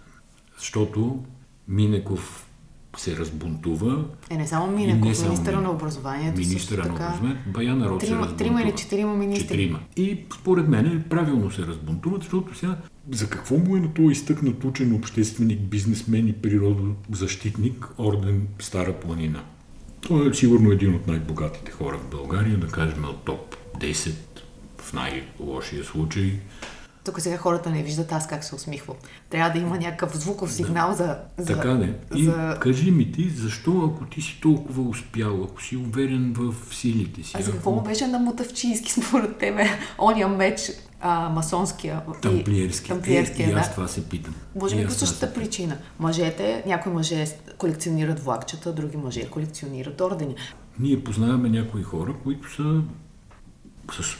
Защото 0.58 1.24
Минеков 1.68 2.47
се 2.98 3.18
разбунтува. 3.18 4.06
Е, 4.30 4.38
не 4.38 4.48
само 4.48 4.68
Минеков, 4.78 5.22
не 5.22 5.28
министъра 5.28 5.62
на 5.62 5.72
образованието. 5.72 6.40
Министъра 6.40 6.86
на 6.86 6.94
образованието. 6.94 7.50
Баян 7.50 7.80
народ 7.80 8.00
трима, 8.00 8.16
се 8.16 8.20
разбунтува. 8.20 8.38
Трима 8.38 8.62
или 8.62 8.76
четирима 8.76 9.16
министри. 9.16 9.48
Четирима. 9.48 9.80
И 9.98 10.18
според 10.40 10.68
мен 10.68 11.04
правилно 11.10 11.52
се 11.52 11.62
разбунтуват, 11.62 12.22
защото 12.22 12.58
сега 12.58 12.78
за 13.12 13.30
какво 13.30 13.58
му 13.58 13.78
е 13.78 13.80
на 13.80 13.94
този 13.94 14.12
изтъкнат 14.12 14.64
учен 14.64 14.96
общественик, 14.96 15.60
бизнесмен 15.60 16.28
и 16.28 16.34
природозащитник 16.34 17.88
орден 17.98 18.48
Стара 18.60 18.94
планина? 18.94 19.44
Той 20.02 20.30
е 20.30 20.34
сигурно 20.34 20.72
един 20.72 20.96
от 20.96 21.08
най-богатите 21.08 21.72
хора 21.72 21.98
в 21.98 22.10
България, 22.12 22.58
да 22.58 22.68
кажем 22.68 23.06
от 23.06 23.26
топ 23.26 23.56
10 23.80 24.14
в 24.78 24.94
най-лошия 24.94 25.84
случай. 25.84 26.34
Тук 27.08 27.22
сега 27.22 27.38
хората 27.38 27.70
не 27.70 27.84
виждат 27.84 28.12
аз 28.12 28.28
как 28.28 28.44
се 28.44 28.56
усмихвам. 28.56 28.98
Трябва 29.30 29.50
да 29.50 29.60
има 29.60 29.78
някакъв 29.78 30.18
звуков 30.18 30.54
сигнал 30.54 30.90
да. 30.90 30.96
за, 30.96 31.18
за... 31.38 31.56
Така 31.56 31.74
не. 31.74 31.94
И 32.16 32.26
за... 32.26 32.58
кажи 32.62 32.92
ми 32.92 33.12
ти, 33.12 33.30
защо 33.30 33.92
ако 33.94 34.06
ти 34.06 34.22
си 34.22 34.40
толкова 34.42 34.82
успял, 34.90 35.44
ако 35.44 35.64
си 35.64 35.78
уверен 35.78 36.34
в 36.38 36.76
силите 36.76 37.24
си? 37.24 37.38
А 37.40 37.42
за 37.42 37.52
какво 37.52 37.74
ако... 37.74 37.82
беше 37.82 38.08
на 38.08 38.20
Мутавчийски 38.20 38.92
според 39.08 39.38
тебе? 39.38 39.66
Оня 40.00 40.28
меч, 40.28 40.72
а, 41.02 41.30
масонския 41.30 42.02
тамплиерски. 42.22 42.90
тамплиерски 42.90 43.44
е, 43.44 43.46
и, 43.46 43.50
и 43.50 43.54
аз 43.54 43.68
да. 43.68 43.74
това 43.74 43.88
се 43.88 44.10
питам. 44.10 44.36
Може 44.56 44.76
би 44.76 44.86
по 44.86 44.92
същата 44.92 45.34
причина. 45.34 45.78
Мъжете, 46.00 46.64
някои 46.66 46.92
мъже 46.92 47.26
колекционират 47.58 48.20
влакчета, 48.20 48.74
други 48.74 48.98
мъже 48.98 49.30
колекционират 49.30 50.02
ордени. 50.02 50.36
Ние 50.80 51.04
познаваме 51.04 51.50
някои 51.50 51.84
хора, 51.84 52.14
които 52.24 52.56
са 52.56 52.82
с 53.92 54.18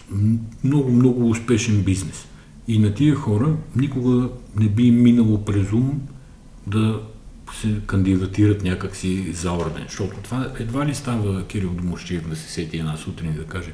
много, 0.64 0.92
много 0.92 1.30
успешен 1.30 1.84
бизнес. 1.84 2.28
И 2.68 2.80
на 2.80 2.94
тия 2.94 3.16
хора 3.16 3.56
никога 3.76 4.30
не 4.56 4.70
би 4.70 4.84
им 4.84 5.04
минало 5.04 5.46
през 5.46 5.72
ум 5.72 6.02
да 6.68 7.02
се 7.54 7.82
кандидатират 7.86 8.64
някакси 8.64 9.34
за 9.34 9.52
орден. 9.52 9.84
Защото 9.84 10.18
това 10.18 10.52
едва 10.60 10.86
ли 10.86 10.96
става 10.96 11.48
Кирил 11.48 11.70
Домощиев 11.70 12.30
да 12.30 12.36
се 12.36 12.52
сети 12.52 12.78
една 12.78 12.98
сутрин 12.98 13.32
и 13.32 13.36
да 13.36 13.46
каже 13.46 13.74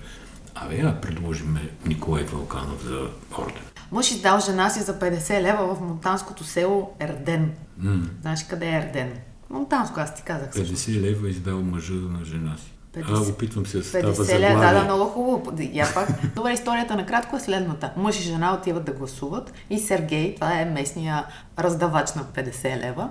Абе, 0.55 0.77
я 0.77 1.01
предложиме 1.01 1.69
Николай 1.85 2.23
Вълканов 2.23 2.83
за 2.85 3.09
орден. 3.38 3.63
Мъж 3.91 4.12
издал 4.12 4.39
жена 4.39 4.69
си 4.69 4.79
за 4.79 5.00
50 5.00 5.41
лева 5.41 5.75
в 5.75 5.81
монтанското 5.81 6.43
село 6.43 6.91
Ерден. 7.00 7.51
Mm. 7.81 8.03
Знаеш 8.21 8.43
къде 8.43 8.65
е 8.65 8.77
Ерден? 8.77 9.12
Монтанско, 9.50 10.00
аз 10.00 10.15
ти 10.15 10.21
казах. 10.21 10.50
50 10.50 10.73
също. 10.73 11.01
лева 11.01 11.29
издал 11.29 11.62
мъжа 11.62 11.93
на 11.93 12.25
жена 12.25 12.57
си. 12.57 12.73
50, 12.93 13.27
а, 13.27 13.31
опитвам 13.31 13.65
се 13.65 13.77
да 13.77 13.83
става 13.83 14.13
за 14.13 14.39
Да, 14.39 14.73
да, 14.73 14.83
много 14.83 15.05
хубаво. 15.05 15.53
Я 15.59 15.93
пак. 15.93 16.09
Добре, 16.35 16.51
историята 16.51 16.95
накратко 16.95 17.35
е 17.35 17.39
следната. 17.39 17.91
Мъж 17.97 18.19
и 18.19 18.23
жена 18.23 18.53
отиват 18.53 18.85
да 18.85 18.91
гласуват 18.91 19.53
и 19.69 19.79
Сергей, 19.79 20.35
това 20.35 20.59
е 20.59 20.65
местния 20.65 21.25
раздавач 21.59 22.13
на 22.13 22.23
50 22.23 22.77
лева, 22.77 23.09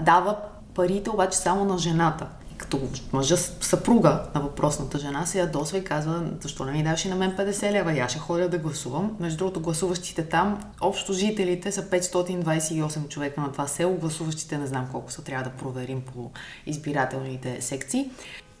дава 0.00 0.36
парите 0.74 1.10
обаче 1.10 1.38
само 1.38 1.64
на 1.64 1.78
жената. 1.78 2.26
Като 2.58 2.80
мъжа 3.12 3.36
съпруга 3.36 4.22
на 4.34 4.40
въпросната 4.40 4.98
жена 4.98 5.26
се 5.26 5.38
ядосва 5.38 5.78
и 5.78 5.84
казва, 5.84 6.22
защо 6.40 6.64
не 6.64 6.72
ми 6.72 6.82
даваш 6.82 7.04
и 7.04 7.08
на 7.08 7.16
мен 7.16 7.36
50 7.36 7.72
лева, 7.72 7.92
и 7.92 7.98
аз 7.98 8.10
ще 8.10 8.20
ходя 8.20 8.48
да 8.48 8.58
гласувам. 8.58 9.16
Между 9.20 9.38
другото, 9.38 9.60
гласуващите 9.60 10.24
там, 10.24 10.60
общо 10.80 11.12
жителите 11.12 11.72
са 11.72 11.82
528 11.82 13.08
човека 13.08 13.40
на 13.40 13.52
това 13.52 13.66
село, 13.66 13.94
гласуващите 13.94 14.58
не 14.58 14.66
знам 14.66 14.88
колко 14.92 15.12
са, 15.12 15.24
трябва 15.24 15.44
да 15.44 15.50
проверим 15.50 16.00
по 16.00 16.30
избирателните 16.66 17.56
секции. 17.60 18.10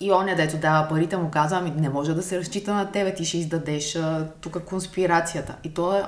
И 0.00 0.12
оня, 0.12 0.36
дето 0.36 0.56
дава 0.56 0.88
парите, 0.88 1.16
му 1.16 1.30
казва, 1.30 1.58
ами 1.58 1.70
не 1.70 1.88
може 1.88 2.14
да 2.14 2.22
се 2.22 2.38
разчита 2.38 2.74
на 2.74 2.90
тебе, 2.90 3.14
ти 3.14 3.24
ще 3.24 3.38
издадеш 3.38 3.98
тук 4.40 4.64
конспирацията. 4.64 5.56
И 5.64 5.74
той 5.74 5.98
е 5.98 6.02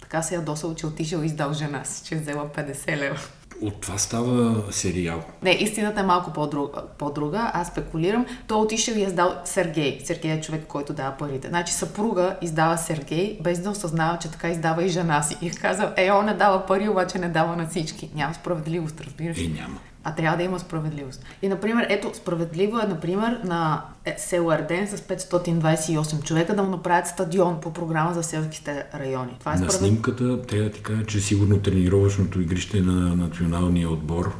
така 0.00 0.22
се 0.22 0.34
ядосал, 0.34 0.74
че 0.74 0.86
отишъл 0.86 1.22
и 1.22 1.26
издал 1.26 1.52
жена 1.52 1.84
си, 1.84 2.04
че 2.04 2.14
е 2.14 2.18
взела 2.18 2.48
50 2.56 2.96
лева. 2.96 3.18
От 3.62 3.80
това 3.80 3.98
става 3.98 4.64
сериал. 4.72 5.22
Не, 5.42 5.50
истината 5.50 6.00
е 6.00 6.02
малко 6.02 6.32
по-друга. 6.32 6.82
по-друга. 6.98 7.50
Аз 7.54 7.68
спекулирам. 7.68 8.26
Той 8.46 8.58
отишъл 8.58 8.94
и 8.94 9.00
е 9.00 9.06
издал 9.06 9.34
Сергей. 9.44 10.00
Сергей 10.04 10.32
е 10.32 10.40
човек, 10.40 10.64
който 10.68 10.92
дава 10.92 11.16
парите. 11.16 11.48
Значи 11.48 11.72
съпруга 11.72 12.36
издава 12.42 12.78
Сергей, 12.78 13.38
без 13.40 13.60
да 13.60 13.70
осъзнава, 13.70 14.18
че 14.18 14.30
така 14.30 14.48
издава 14.48 14.84
и 14.84 14.88
жена 14.88 15.22
си. 15.22 15.36
И 15.42 15.50
казва, 15.50 15.92
е, 15.96 16.10
он 16.10 16.24
не 16.24 16.34
дава 16.34 16.66
пари, 16.66 16.88
обаче 16.88 17.18
не 17.18 17.28
дава 17.28 17.56
на 17.56 17.68
всички. 17.68 18.10
Няма 18.14 18.34
справедливост, 18.34 19.00
разбираш. 19.00 19.38
И 19.38 19.48
няма 19.48 19.80
а 20.08 20.14
трябва 20.14 20.36
да 20.36 20.42
има 20.42 20.58
справедливост. 20.58 21.24
И, 21.42 21.48
например, 21.48 21.86
ето, 21.88 22.10
справедливо 22.14 22.78
е, 22.78 22.86
например, 22.86 23.40
на 23.44 23.82
е, 24.04 24.14
село 24.18 24.50
Арден 24.50 24.88
с 24.88 24.96
528 24.96 26.22
човека 26.22 26.56
да 26.56 26.62
му 26.62 26.70
направят 26.70 27.06
стадион 27.06 27.60
по 27.60 27.72
програма 27.72 28.14
за 28.14 28.22
селските 28.22 28.84
райони. 28.94 29.36
Това 29.40 29.52
е 29.52 29.54
на 29.54 29.58
справед... 29.58 29.78
снимката 29.78 30.42
трябва 30.42 30.64
да 30.64 30.70
ти 30.70 30.82
кажа, 30.82 31.06
че 31.06 31.20
сигурно 31.20 31.58
тренировъчното 31.58 32.40
игрище 32.40 32.80
на 32.80 33.16
националния 33.16 33.90
отбор 33.90 34.34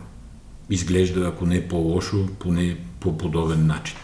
изглежда, 0.71 1.29
ако 1.29 1.47
не 1.47 1.69
по-лошо, 1.69 2.29
поне 2.39 2.77
по 3.01 3.19
подобен 3.19 3.67
начин. 3.67 3.97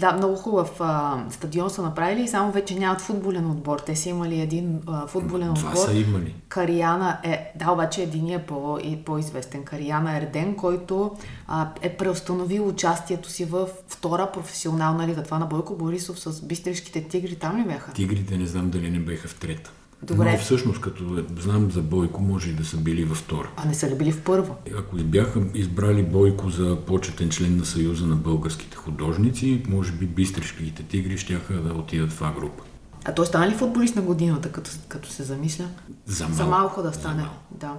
Да, 0.00 0.12
много 0.12 0.36
хубав 0.36 0.80
а, 0.80 1.24
стадион 1.30 1.70
са 1.70 1.82
направили 1.82 2.22
и 2.22 2.28
само 2.28 2.52
вече 2.52 2.74
нямат 2.74 3.00
футболен 3.00 3.50
отбор. 3.50 3.78
Те 3.78 3.96
са 3.96 4.08
имали 4.08 4.40
един 4.40 4.80
а, 4.86 5.06
футболен 5.06 5.54
Това 5.54 5.70
отбор. 5.70 5.84
са 5.86 5.92
имали. 5.92 6.34
Карияна 6.48 7.18
е, 7.24 7.52
да, 7.56 7.70
обаче 7.70 8.02
един 8.02 8.30
е 8.30 8.46
по, 8.46 8.78
и 8.82 8.96
по-известен. 8.96 9.64
Карияна 9.64 10.16
Ерден, 10.16 10.54
който 10.56 11.16
а, 11.48 11.68
е 11.82 11.96
преустановил 11.96 12.68
участието 12.68 13.30
си 13.30 13.44
в 13.44 13.68
втора 13.88 14.30
професионална 14.32 15.06
лига. 15.08 15.22
Това 15.22 15.38
на 15.38 15.46
Бойко 15.46 15.74
Борисов 15.76 16.20
с 16.20 16.42
бистришките 16.42 17.08
тигри. 17.08 17.36
Там 17.36 17.60
ли 17.60 17.64
бяха? 17.64 17.92
Тигрите 17.92 18.36
не 18.36 18.46
знам 18.46 18.70
дали 18.70 18.90
не 18.90 18.98
беха 18.98 19.28
в 19.28 19.34
трета. 19.34 19.70
Добре. 20.02 20.32
Но 20.32 20.38
всъщност, 20.38 20.80
като 20.80 21.24
знам 21.38 21.70
за 21.70 21.82
Бойко, 21.82 22.22
може 22.22 22.50
и 22.50 22.52
да 22.52 22.64
са 22.64 22.76
били 22.76 23.04
във 23.04 23.18
втора. 23.18 23.50
А 23.56 23.64
не 23.64 23.74
са 23.74 23.90
ли 23.90 23.94
били 23.94 24.12
в 24.12 24.22
първа? 24.22 24.54
Ако 24.78 24.96
бяха 24.96 25.42
избрали 25.54 26.02
Бойко 26.02 26.50
за 26.50 26.78
почетен 26.86 27.30
член 27.30 27.56
на 27.56 27.64
Съюза 27.64 28.06
на 28.06 28.16
българските 28.16 28.76
художници, 28.76 29.62
може 29.68 29.92
би 29.92 30.06
бистришките 30.06 30.82
тигри 30.82 31.18
щяха 31.18 31.54
да 31.54 31.72
отидат 31.74 32.10
в 32.10 32.14
това 32.14 32.32
група. 32.32 32.62
А 33.04 33.14
той 33.14 33.26
стана 33.26 33.48
ли 33.50 33.54
футболист 33.54 33.96
на 33.96 34.02
годината, 34.02 34.52
като, 34.52 34.70
като 34.88 35.08
се 35.10 35.22
замисля? 35.22 35.64
За 36.06 36.24
малко. 36.24 36.36
За 36.36 36.46
малко 36.46 36.82
да 36.82 36.88
За 36.88 36.94
стане. 36.94 37.22
малко. 37.22 37.36
Да. 37.50 37.72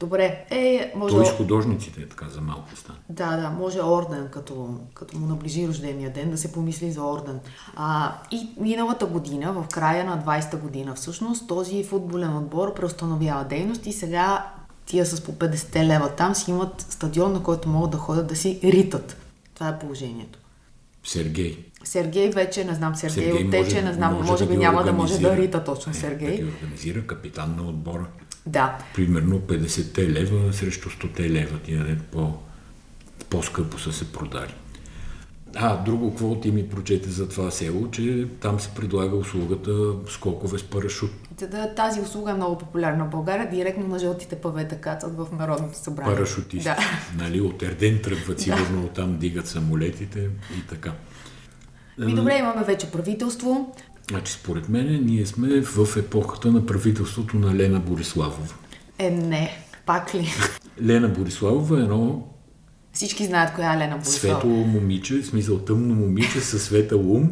Добре, 0.00 0.44
е, 0.50 0.92
може... 0.96 1.14
Той 1.14 1.26
с 1.26 1.30
художниците 1.30 2.00
е 2.00 2.08
така 2.08 2.28
за 2.28 2.40
малко 2.40 2.76
стане. 2.76 2.98
Да, 3.08 3.36
да, 3.36 3.50
може 3.50 3.80
орден, 3.80 4.28
като, 4.32 4.68
като 4.94 5.18
му 5.18 5.26
наближи 5.26 5.68
рождения 5.68 6.10
ден, 6.10 6.30
да 6.30 6.38
се 6.38 6.52
помисли 6.52 6.92
за 6.92 7.02
орден. 7.02 7.40
А, 7.76 8.14
и 8.30 8.48
миналата 8.60 9.06
година, 9.06 9.52
в 9.52 9.68
края 9.68 10.04
на 10.04 10.18
20-та 10.18 10.56
година 10.56 10.94
всъщност, 10.94 11.48
този 11.48 11.84
футболен 11.84 12.36
отбор 12.36 12.74
преустановява 12.74 13.44
дейност 13.44 13.86
и 13.86 13.92
сега 13.92 14.46
тия 14.86 15.06
с 15.06 15.20
по 15.20 15.32
50 15.32 15.84
лева 15.86 16.08
там 16.08 16.34
си 16.34 16.50
имат 16.50 16.80
стадион, 16.80 17.32
на 17.32 17.42
който 17.42 17.68
могат 17.68 17.90
да 17.90 17.98
ходят 17.98 18.26
да 18.26 18.36
си 18.36 18.60
ритат. 18.64 19.16
Това 19.54 19.68
е 19.68 19.78
положението. 19.78 20.38
Сергей. 21.04 21.64
Сергей 21.84 22.30
вече, 22.30 22.64
не 22.64 22.74
знам, 22.74 22.96
Сергей, 22.96 23.24
Сергей 23.24 23.46
оттече, 23.46 23.62
може- 23.64 23.82
не 23.82 23.92
знам, 23.92 24.14
може 24.14 24.30
може, 24.30 24.44
да 24.44 24.50
би 24.50 24.56
ги 24.56 24.62
няма 24.62 24.84
да 24.84 24.92
може 24.92 25.18
да 25.18 25.36
рита 25.36 25.64
точно 25.64 25.90
Е, 25.90 25.94
Да 25.94 26.00
Сергей. 26.00 26.36
ги 26.36 26.44
организира 26.44 27.06
капитан 27.06 27.54
на 27.56 27.62
отбора. 27.62 28.06
Да, 28.46 28.78
Примерно 28.94 29.40
50 29.40 30.08
лева 30.08 30.52
срещу 30.52 30.90
100 30.90 31.30
лева. 31.30 31.58
Тия 31.58 31.84
ден 31.84 32.00
по, 32.12 32.32
по-скъпо 33.30 33.78
са 33.78 33.92
се 33.92 34.12
продали. 34.12 34.54
А, 35.54 35.76
друго, 35.76 36.10
какво 36.10 36.40
ти 36.40 36.50
ми 36.50 36.68
прочете 36.68 37.10
за 37.10 37.28
това 37.28 37.50
село, 37.50 37.90
че 37.90 38.26
там 38.40 38.60
се 38.60 38.68
предлага 38.74 39.16
услугата 39.16 39.92
скокове 40.08 40.58
с 40.58 40.62
парашут. 40.62 41.10
Да, 41.50 41.74
тази 41.74 42.00
услуга 42.00 42.30
е 42.30 42.34
много 42.34 42.58
популярна 42.58 43.04
в 43.04 43.10
България. 43.10 43.50
Директно 43.50 43.88
на 43.88 43.98
жълтите 43.98 44.36
павета 44.36 44.80
кацат 44.80 45.16
в 45.16 45.26
Народното 45.38 45.78
събрание. 45.78 46.14
Парашутисти. 46.14 46.68
Да. 46.68 46.76
Нали, 47.18 47.40
от 47.40 47.62
Ерден 47.62 48.00
тръгват 48.02 48.40
сигурно, 48.40 48.84
оттам 48.84 49.18
дигат 49.18 49.46
самолетите 49.46 50.28
и 50.58 50.66
така. 50.68 50.92
Ми 51.98 52.14
добре, 52.14 52.38
имаме 52.38 52.64
вече 52.64 52.90
правителство. 52.90 53.74
Значи, 54.10 54.32
според 54.32 54.68
мен, 54.68 55.04
ние 55.04 55.26
сме 55.26 55.60
в 55.60 55.96
епохата 55.96 56.52
на 56.52 56.66
правителството 56.66 57.36
на 57.36 57.54
Лена 57.54 57.80
Бориславова. 57.80 58.54
Е, 58.98 59.10
не. 59.10 59.58
Пак 59.86 60.14
ли? 60.14 60.28
Лена 60.82 61.08
Бориславова 61.08 61.78
е 61.80 61.82
едно 61.82 62.28
Всички 62.92 63.26
знаят 63.26 63.54
коя 63.54 63.74
е 63.74 63.78
Лена 63.78 63.96
Борисова. 63.96 64.18
светло 64.18 64.50
момиче, 64.50 65.22
в 65.22 65.26
смисъл 65.26 65.58
тъмно 65.58 65.94
момиче 65.94 66.40
със 66.40 66.62
светъл 66.62 67.12
ум, 67.12 67.30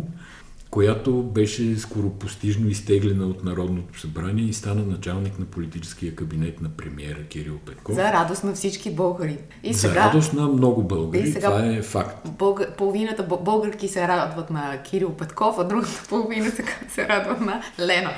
която 0.74 1.22
беше 1.22 1.76
скоропостижно 1.78 2.68
изтеглена 2.68 3.26
от 3.26 3.44
Народното 3.44 4.00
събрание 4.00 4.44
и 4.44 4.52
стана 4.52 4.82
началник 4.82 5.38
на 5.38 5.44
политическия 5.44 6.14
кабинет 6.14 6.60
на 6.60 6.68
премиера 6.68 7.24
Кирил 7.24 7.58
Петков. 7.58 7.94
За 7.94 8.12
радост 8.12 8.44
на 8.44 8.52
всички 8.54 8.94
българи. 8.94 9.38
И 9.62 9.72
За 9.72 9.80
сега, 9.80 10.06
радост 10.06 10.32
на 10.32 10.48
много 10.48 10.82
българи, 10.82 11.28
И 11.28 11.32
сега- 11.32 11.46
това 11.48 11.66
е 11.66 11.82
факт. 11.82 12.28
Бълг... 12.28 12.60
половината 12.78 13.22
бъ- 13.22 13.36
българки 13.36 13.88
се 13.88 14.08
радват 14.08 14.50
на 14.50 14.82
Кирил 14.82 15.10
Петков, 15.10 15.58
а 15.58 15.64
другата 15.64 16.02
половина 16.08 16.50
се, 16.50 16.64
се 16.88 17.08
радват 17.08 17.40
на 17.40 17.62
Лена. 17.80 18.10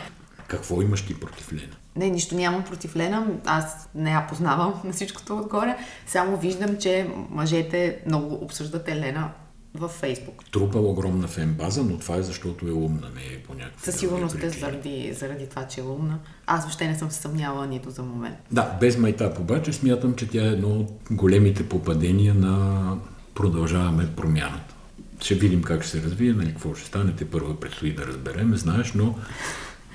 Какво 0.49 0.83
имаш 0.83 1.07
ти 1.07 1.21
против 1.21 1.53
Лена? 1.53 1.77
Не, 1.97 2.11
нищо 2.11 2.35
нямам 2.35 2.65
против 2.65 2.97
Лена. 2.97 3.27
Аз 3.45 3.89
не 3.95 4.11
я 4.11 4.27
познавам 4.27 4.75
на 4.85 4.93
всичкото 4.93 5.39
отгоре. 5.39 5.77
Само 6.07 6.37
виждам, 6.37 6.77
че 6.77 7.09
мъжете 7.31 7.99
много 8.07 8.35
обсъждат 8.35 8.89
Елена 8.89 9.31
във 9.77 9.91
Фейсбук. 9.91 10.45
Трупа 10.51 10.79
огромна 10.79 11.29
фен 11.29 11.55
база, 11.55 11.83
но 11.83 11.99
това 11.99 12.17
е 12.17 12.23
защото 12.23 12.69
е 12.69 12.73
умна, 12.73 13.11
не 13.15 13.23
е 13.23 13.43
по 13.47 13.55
някакви 13.55 13.85
Със 13.85 13.97
сигурност 13.97 14.43
е 14.43 14.51
заради, 14.51 15.13
заради 15.19 15.47
това, 15.47 15.67
че 15.67 15.81
е 15.81 15.85
умна. 15.85 16.19
Аз 16.47 16.63
въобще 16.63 16.89
не 16.89 16.99
съм 16.99 17.11
се 17.11 17.21
съмнявала 17.21 17.67
нито 17.67 17.91
за 17.91 18.03
момент. 18.03 18.37
Да, 18.53 18.77
без 18.81 18.99
майтап 18.99 19.39
обаче 19.39 19.73
смятам, 19.73 20.15
че 20.15 20.29
тя 20.29 20.45
е 20.45 20.49
едно 20.49 20.69
от 20.69 20.93
големите 21.11 21.69
попадения 21.69 22.35
на 22.35 22.97
продължаваме 23.35 24.09
промяната. 24.17 24.75
Ще 25.21 25.35
видим 25.35 25.63
как 25.63 25.83
ще 25.83 25.91
се 25.91 26.03
развие, 26.03 26.33
нали, 26.33 26.49
какво 26.49 26.75
ще 26.75 26.87
стане, 26.87 27.13
те 27.13 27.25
първо 27.25 27.55
предстои 27.55 27.95
да 27.95 28.07
разберем, 28.07 28.57
знаеш, 28.57 28.93
но 28.93 29.15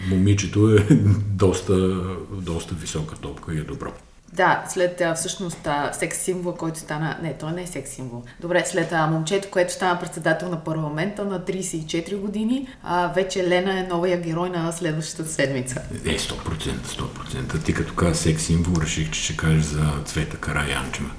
момичето 0.09 0.69
е 0.69 0.87
доста, 1.25 2.03
доста 2.31 2.75
висока 2.75 3.15
топка 3.15 3.53
и 3.53 3.57
е 3.57 3.63
добро. 3.63 3.93
Да, 4.33 4.63
след 4.69 5.01
а, 5.01 5.13
всъщност 5.13 5.67
а, 5.67 5.93
секс 5.93 6.17
символ, 6.17 6.53
който 6.53 6.79
стана... 6.79 7.17
Не, 7.21 7.33
той 7.33 7.51
не 7.51 7.63
е 7.63 7.67
секс 7.67 7.91
символ. 7.91 8.23
Добре, 8.39 8.63
след 8.65 8.91
а, 8.91 9.07
момчето, 9.07 9.47
което 9.51 9.73
стана 9.73 9.99
председател 9.99 10.49
на 10.49 10.63
парламента 10.63 11.25
на 11.25 11.39
34 11.39 12.17
години, 12.17 12.67
а, 12.83 13.07
вече 13.15 13.47
Лена 13.47 13.79
е 13.79 13.83
новия 13.83 14.21
герой 14.21 14.49
на 14.49 14.71
следващата 14.71 15.29
седмица. 15.29 15.81
Е, 16.05 16.17
100%, 16.17 16.85
100%. 16.85 17.63
Ти 17.63 17.73
като 17.73 17.93
каза 17.93 18.15
секс 18.15 18.43
символ, 18.43 18.81
реших, 18.81 19.11
че 19.11 19.23
ще 19.23 19.37
кажеш 19.37 19.63
за 19.63 19.85
Цвета 20.05 20.37
Караянчева. 20.37 21.11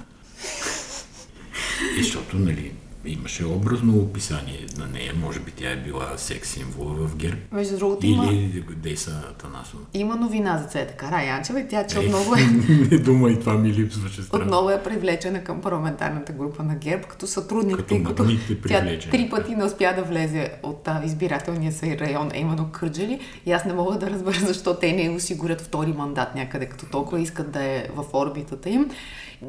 И 1.98 2.02
защото, 2.02 2.36
нали, 2.36 2.72
имаше 3.04 3.44
образно 3.44 3.98
описание 3.98 4.66
на 4.78 4.86
нея. 4.86 5.12
Може 5.20 5.40
би 5.40 5.50
тя 5.50 5.70
е 5.70 5.76
била 5.76 6.12
секс 6.16 6.48
символ 6.48 6.84
в 6.86 7.16
ГЕРБ. 7.16 7.36
Между 7.52 7.78
другото, 7.78 8.06
има, 8.06 8.26
Или 8.26 8.64
Деса 8.76 9.22
Танасова. 9.38 9.82
има 9.94 10.16
новина 10.16 10.58
за 10.58 10.64
Цвета 10.64 10.96
Караянчева 10.96 11.60
и 11.60 11.68
тя, 11.68 11.86
че 11.86 11.96
Е, 11.96 12.00
отново 12.00 12.34
е, 12.34 12.38
Не 12.90 12.98
дума 12.98 13.30
и 13.30 13.40
това 13.40 13.54
ми 13.54 13.72
липсваше 13.72 14.22
странно. 14.22 14.44
отново 14.44 14.70
е 14.70 14.82
привлечена 14.82 15.44
към 15.44 15.60
парламентарната 15.60 16.32
група 16.32 16.62
на 16.62 16.74
ГЕРБ 16.74 17.02
като 17.02 17.26
сътрудник, 17.26 17.76
Като 17.76 17.88
тъй 17.88 18.02
като 18.02 18.24
тя 18.68 18.98
три 19.10 19.28
пъти 19.30 19.54
не 19.54 19.64
успя 19.64 19.92
да 19.96 20.02
влезе 20.02 20.52
от 20.62 20.88
а, 20.88 21.02
избирателния 21.04 21.72
си 21.72 21.98
район, 21.98 22.30
а 22.34 22.38
именно 22.38 22.68
Кърджали. 22.72 23.20
И 23.46 23.52
аз 23.52 23.64
не 23.64 23.72
мога 23.72 23.98
да 23.98 24.10
разбера 24.10 24.38
защо 24.46 24.74
те 24.74 24.92
не 24.92 25.10
осигурят 25.10 25.60
втори 25.60 25.92
мандат 25.92 26.34
някъде, 26.34 26.66
като 26.66 26.86
толкова 26.86 27.20
искат 27.20 27.50
да 27.50 27.64
е 27.64 27.86
в 27.94 28.04
орбитата 28.12 28.70
им. 28.70 28.90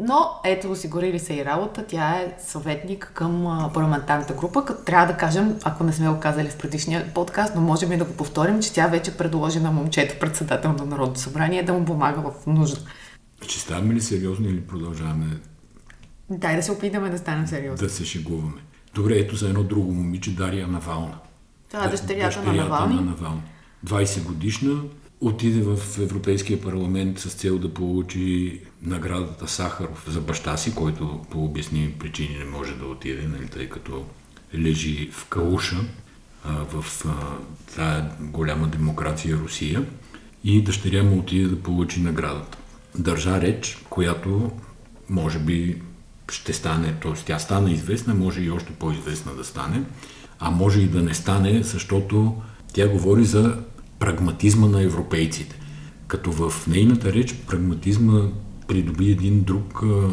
Но 0.02 0.30
ето, 0.46 0.72
осигурили 0.72 1.20
се 1.20 1.34
и 1.34 1.46
работа. 1.46 1.86
Тя 1.88 2.12
е 2.12 2.34
съветник 2.48 3.12
към 3.14 3.43
а, 3.48 3.74
парламентарната 3.74 4.34
група, 4.34 4.66
като 4.66 4.84
трябва 4.84 5.08
да 5.08 5.18
кажем, 5.18 5.56
ако 5.64 5.84
не 5.84 5.94
сме 5.94 6.10
го 6.10 6.20
казали 6.20 6.50
в 6.50 6.58
предишния 6.58 7.14
подкаст, 7.14 7.56
но 7.56 7.62
можем 7.62 7.92
и 7.92 7.98
да 7.98 8.06
го 8.06 8.14
повторим, 8.14 8.62
че 8.62 8.74
тя 8.74 8.88
вече 8.88 9.18
предложи 9.18 9.60
на 9.60 9.72
момчето 9.72 10.20
председател 10.20 10.74
на 10.74 10.86
Народното 10.86 11.20
събрание 11.20 11.64
да 11.64 11.74
му 11.74 11.86
помага 11.86 12.22
в 12.22 12.48
нужда. 12.48 12.80
Че 13.48 13.60
ставаме 13.60 13.94
ли 13.94 14.02
сериозни 14.02 14.48
или 14.48 14.62
продължаваме 14.62 15.26
Дай 16.30 16.56
да 16.56 16.64
се 16.64 16.72
опитаме 16.72 17.10
да 17.10 17.18
станем 17.18 17.48
сериозни. 17.48 17.88
да 17.88 17.94
се 17.94 18.06
шегуваме? 18.06 18.62
Добре, 18.96 19.14
ето 19.18 19.36
за 19.36 19.50
едно 19.50 19.64
друго 19.64 19.92
момиче, 19.94 20.36
Дария 20.36 20.68
Навална. 20.68 21.18
Това 21.72 21.86
е 21.86 21.90
дъщерята 21.90 22.24
на 22.24 22.46
Дъщерята 22.46 22.64
Навални. 22.70 22.96
на 22.96 23.02
Навални. 23.02 23.42
20 23.86 24.24
годишна, 24.24 24.82
отиде 25.22 25.62
в 25.62 26.00
Европейския 26.00 26.62
парламент 26.62 27.20
с 27.20 27.34
цел 27.34 27.58
да 27.60 27.74
получи 27.74 28.62
наградата 28.86 29.48
Сахаров 29.48 30.06
за 30.08 30.22
баща 30.22 30.58
си, 30.58 30.76
който 30.76 31.22
по 31.32 31.46
обясними 31.46 31.92
причини 31.92 32.38
не 32.38 32.46
може 32.46 32.76
да 32.76 32.86
отиде, 32.86 33.28
нали, 33.28 33.48
тъй 33.48 33.70
като 33.70 34.06
лежи 34.56 35.10
в 35.14 35.26
Кауша, 35.26 35.78
а, 36.46 36.54
в 36.54 37.06
а, 37.06 37.14
тая 37.76 38.12
голяма 38.20 38.68
демокрация 38.68 39.38
Русия. 39.38 39.86
И 40.44 40.64
дъщеря 40.64 41.04
му 41.04 41.20
отиде 41.20 41.48
да 41.48 41.64
получи 41.64 42.02
наградата. 42.02 42.58
Държа 42.98 43.42
реч, 43.42 43.78
която 43.90 44.52
може 45.10 45.40
би 45.40 45.82
ще 46.32 46.54
стане, 46.54 46.94
т.е. 47.02 47.14
тя 47.14 47.40
стана 47.40 47.72
известна, 47.72 48.16
може 48.16 48.42
и 48.42 48.52
още 48.52 48.74
по-известна 48.74 49.36
да 49.36 49.44
стане, 49.44 49.84
а 50.40 50.52
може 50.52 50.82
и 50.82 50.88
да 50.88 51.02
не 51.02 51.14
стане, 51.14 51.64
защото 51.64 52.42
тя 52.74 52.88
говори 52.88 53.26
за 53.26 53.58
прагматизма 54.00 54.68
на 54.68 54.82
европейците. 54.82 55.60
Като 56.08 56.32
в 56.32 56.68
нейната 56.68 57.14
реч 57.14 57.34
прагматизма 57.34 58.22
придоби 58.68 59.12
един 59.12 59.44
друг 59.44 59.84
а, 59.84 60.10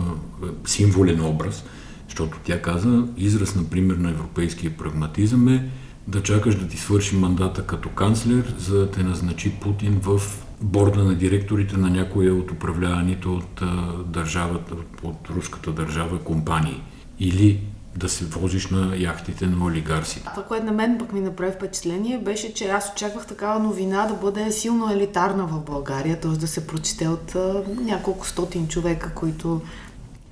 символен 0.65 1.25
образ, 1.25 1.65
защото 2.09 2.39
тя 2.45 2.63
каза, 2.63 3.05
израз, 3.17 3.55
например, 3.55 3.97
на 3.97 4.11
европейския 4.11 4.77
прагматизъм 4.77 5.49
е 5.49 5.71
да 6.09 6.23
чакаш 6.23 6.55
да 6.55 6.69
ти 6.69 6.77
свърши 6.77 7.17
мандата 7.17 7.67
като 7.67 7.89
канцлер, 7.89 8.55
за 8.59 8.79
да 8.79 8.91
те 8.91 9.03
назначи 9.03 9.51
Путин 9.51 10.01
в 10.03 10.21
борда 10.61 11.05
на 11.05 11.15
директорите 11.15 11.77
на 11.77 11.91
някоя 11.91 12.35
от 12.35 12.51
управляваните 12.51 13.29
от 13.29 13.63
а, 13.63 13.93
държавата, 14.07 14.75
от 15.03 15.31
руската 15.37 15.73
държава 15.73 16.19
компании. 16.19 16.83
Или 17.21 17.61
да 17.97 18.09
се 18.09 18.25
возиш 18.25 18.71
на 18.71 18.97
яхтите 18.97 19.47
на 19.47 19.65
олигарсите. 19.65 20.29
Това, 20.35 20.43
което 20.43 20.67
на 20.67 20.73
мен 20.73 20.99
пък 20.99 21.13
ми 21.13 21.21
направи 21.21 21.53
впечатление, 21.53 22.19
беше, 22.19 22.55
че 22.55 22.69
аз 22.69 22.93
очаквах 22.93 23.27
такава 23.27 23.61
новина 23.61 24.07
да 24.07 24.15
бъде 24.15 24.53
силно 24.53 24.93
елитарна 24.93 25.47
в 25.47 25.61
България, 25.61 26.21
т.е. 26.21 26.31
да 26.31 26.47
се 26.47 26.67
прочете 26.67 27.09
от 27.09 27.35
а, 27.35 27.63
няколко 27.81 28.27
стотин 28.27 28.69
човека, 28.69 29.15
които 29.15 29.61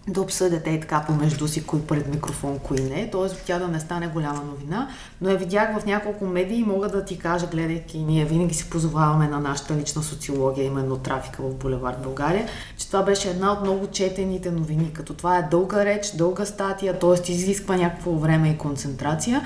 да 0.09 0.21
обсъдят 0.21 0.67
и 0.67 0.81
така 0.81 1.05
помежду 1.07 1.49
си, 1.49 1.67
кой 1.67 1.81
пред 1.81 2.15
микрофон, 2.15 2.59
кой 2.59 2.77
не, 2.77 3.11
т.е. 3.11 3.29
тя 3.47 3.59
да 3.59 3.69
не 3.69 3.81
стане 3.81 4.09
голяма 4.09 4.43
новина, 4.43 4.89
но 5.21 5.31
я 5.31 5.37
видях 5.37 5.81
в 5.81 5.87
няколко 5.87 6.27
медии 6.27 6.59
и 6.59 6.65
мога 6.65 6.89
да 6.89 7.05
ти 7.05 7.19
кажа, 7.19 7.47
гледайки, 7.47 7.99
ние 7.99 8.25
винаги 8.25 8.55
се 8.55 8.71
позоваваме 8.71 9.29
на 9.29 9.41
нашата 9.41 9.77
лична 9.77 10.03
социология, 10.03 10.67
именно 10.67 10.97
трафика 10.97 11.43
в 11.43 11.55
Булевард 11.55 12.03
България, 12.03 12.49
че 12.77 12.87
това 12.87 13.03
беше 13.03 13.31
една 13.31 13.53
от 13.53 13.61
много 13.61 13.87
четените 13.87 14.51
новини, 14.51 14.93
като 14.93 15.15
това 15.15 15.39
е 15.39 15.49
дълга 15.51 15.85
реч, 15.85 16.11
дълга 16.11 16.45
статия, 16.45 16.99
т.е. 16.99 17.33
изисква 17.33 17.77
някакво 17.77 18.13
време 18.13 18.49
и 18.49 18.59
концентрация. 18.59 19.43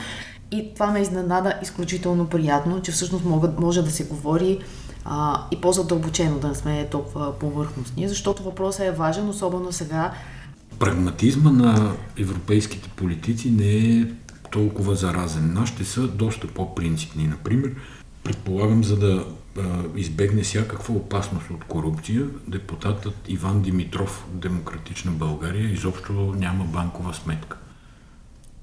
И 0.51 0.75
това 0.75 0.87
ме 0.87 1.01
изненада 1.01 1.55
изключително 1.63 2.29
приятно, 2.29 2.83
че 2.83 2.93
всъщност 2.93 3.25
може 3.59 3.83
да 3.83 3.91
се 3.91 4.05
говори 4.05 4.59
а, 5.05 5.47
и 5.51 5.61
по-задълбочено, 5.61 6.39
да 6.39 6.49
не 6.49 6.55
сме 6.55 6.89
толкова 6.91 7.39
повърхностни, 7.39 8.09
защото 8.09 8.43
въпросът 8.43 8.87
е 8.87 8.91
важен, 8.91 9.29
особено 9.29 9.73
сега. 9.73 10.13
Прагматизма 10.83 11.51
на 11.51 11.93
европейските 12.19 12.89
политици 12.89 13.51
не 13.51 14.01
е 14.01 14.07
толкова 14.51 14.95
заразен. 14.95 15.53
Нашите 15.53 15.85
са 15.85 16.09
доста 16.09 16.47
по-принципни. 16.47 17.27
Например, 17.27 17.71
предполагам, 18.25 18.85
за 18.85 18.97
да 18.97 19.27
избегне 19.97 20.43
всякаква 20.43 20.95
опасност 20.95 21.51
от 21.51 21.65
корупция, 21.65 22.27
депутатът 22.49 23.15
Иван 23.29 23.63
Димитров, 23.63 24.27
Демократична 24.33 25.13
България, 25.13 25.73
изобщо 25.73 26.13
няма 26.13 26.65
банкова 26.65 27.15
сметка. 27.15 27.57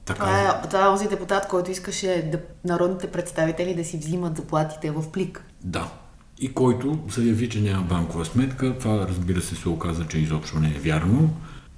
Така 0.06 0.20
това, 0.20 0.62
е, 0.64 0.68
това 0.70 1.06
е 1.06 1.08
депутат, 1.08 1.48
който 1.48 1.72
искаше 1.72 2.30
да, 2.32 2.40
народните 2.74 3.08
представители 3.08 3.76
да 3.76 3.86
си 3.86 3.98
взимат 3.98 4.38
заплатите 4.38 4.92
в 4.92 5.12
плик. 5.12 5.44
Да, 5.64 5.92
и 6.40 6.54
който 6.54 7.00
заяви, 7.10 7.50
че 7.50 7.62
няма 7.62 7.84
банкова 7.84 8.26
сметка. 8.26 8.78
Това, 8.78 9.08
разбира 9.08 9.42
се, 9.42 9.56
се 9.56 9.70
оказа, 9.70 10.08
че 10.08 10.18
изобщо 10.18 10.60
не 10.60 10.68
е 10.68 10.80
вярно. 10.80 11.30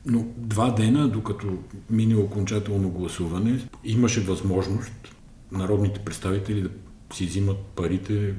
Но 0.06 0.26
два 0.38 0.72
дена, 0.72 1.08
докато 1.08 1.48
мине 1.90 2.16
окончателно 2.16 2.90
гласуване, 2.90 3.60
имаше 3.84 4.22
възможност 4.22 5.16
народните 5.52 6.00
представители 6.00 6.62
да 6.62 6.70
си 7.14 7.26
взимат 7.26 7.58
парите 7.58 8.34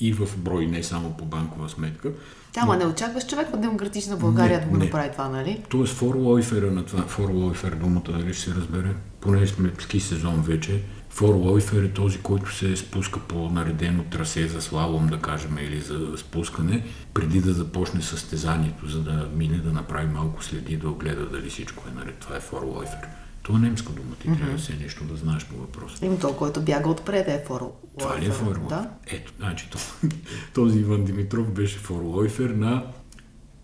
и 0.00 0.12
в 0.12 0.28
брой, 0.38 0.66
не 0.66 0.82
само 0.82 1.10
по 1.10 1.24
банкова 1.24 1.68
сметка. 1.68 2.12
Да, 2.54 2.64
но... 2.66 2.74
не 2.74 2.86
очакваш 2.86 3.26
човек 3.26 3.48
от 3.54 3.60
Демократична 3.60 4.16
България 4.16 4.58
не, 4.58 4.64
да 4.64 4.70
го 4.70 4.76
не. 4.76 4.84
направи 4.84 5.12
това, 5.12 5.28
нали? 5.28 5.62
Тоест 5.68 5.94
форлойфера 5.94 6.70
на 6.70 6.84
това, 6.84 7.02
форлойфер 7.02 7.74
думата, 7.74 8.10
нали 8.10 8.34
ще 8.34 8.50
се 8.50 8.54
разбере, 8.54 8.94
поне 9.20 9.46
сме 9.46 9.72
ски 9.78 10.00
сезон 10.00 10.42
вече, 10.42 10.82
Фор 11.14 11.34
Лойфер 11.34 11.82
е 11.82 11.92
този, 11.92 12.18
който 12.18 12.54
се 12.54 12.76
спуска 12.76 13.20
по 13.20 13.50
наредено 13.50 14.04
трасе 14.04 14.48
за 14.48 14.62
слалом, 14.62 15.06
да 15.06 15.18
кажем, 15.18 15.58
или 15.58 15.80
за 15.80 16.12
спускане, 16.16 16.84
преди 17.14 17.40
да 17.40 17.52
започне 17.52 18.02
състезанието, 18.02 18.88
за 18.88 19.00
да 19.02 19.28
мине 19.34 19.56
да 19.56 19.72
направи 19.72 20.06
малко 20.06 20.44
следи, 20.44 20.76
да 20.76 20.88
огледа 20.88 21.26
дали 21.26 21.50
всичко 21.50 21.84
е 21.88 21.98
наред. 21.98 22.14
Това 22.18 22.36
е 22.36 22.40
Фор 22.40 22.62
Лойфер. 22.62 23.08
Това 23.42 23.58
е 23.58 23.62
немска 23.62 23.92
дума, 23.92 24.16
ти 24.20 24.28
mm-hmm. 24.28 24.38
трябва 24.38 24.52
да 24.52 24.62
се 24.62 24.76
нещо 24.76 25.04
да 25.04 25.16
знаеш 25.16 25.46
по 25.46 25.56
въпроса. 25.56 26.06
Има 26.06 26.18
то, 26.18 26.36
който 26.36 26.60
бяга 26.60 26.88
отпред 26.88 27.28
е 27.28 27.44
Фор 27.46 27.72
Това 27.98 28.20
ли 28.20 28.26
е 28.26 28.30
Фор 28.30 28.68
Да. 28.68 28.90
Ето, 29.06 29.32
значи 29.38 29.68
този 30.54 30.78
Иван 30.78 31.04
Димитров 31.04 31.50
беше 31.50 31.78
Фор 31.78 32.02
Лойфер 32.02 32.50
на 32.50 32.86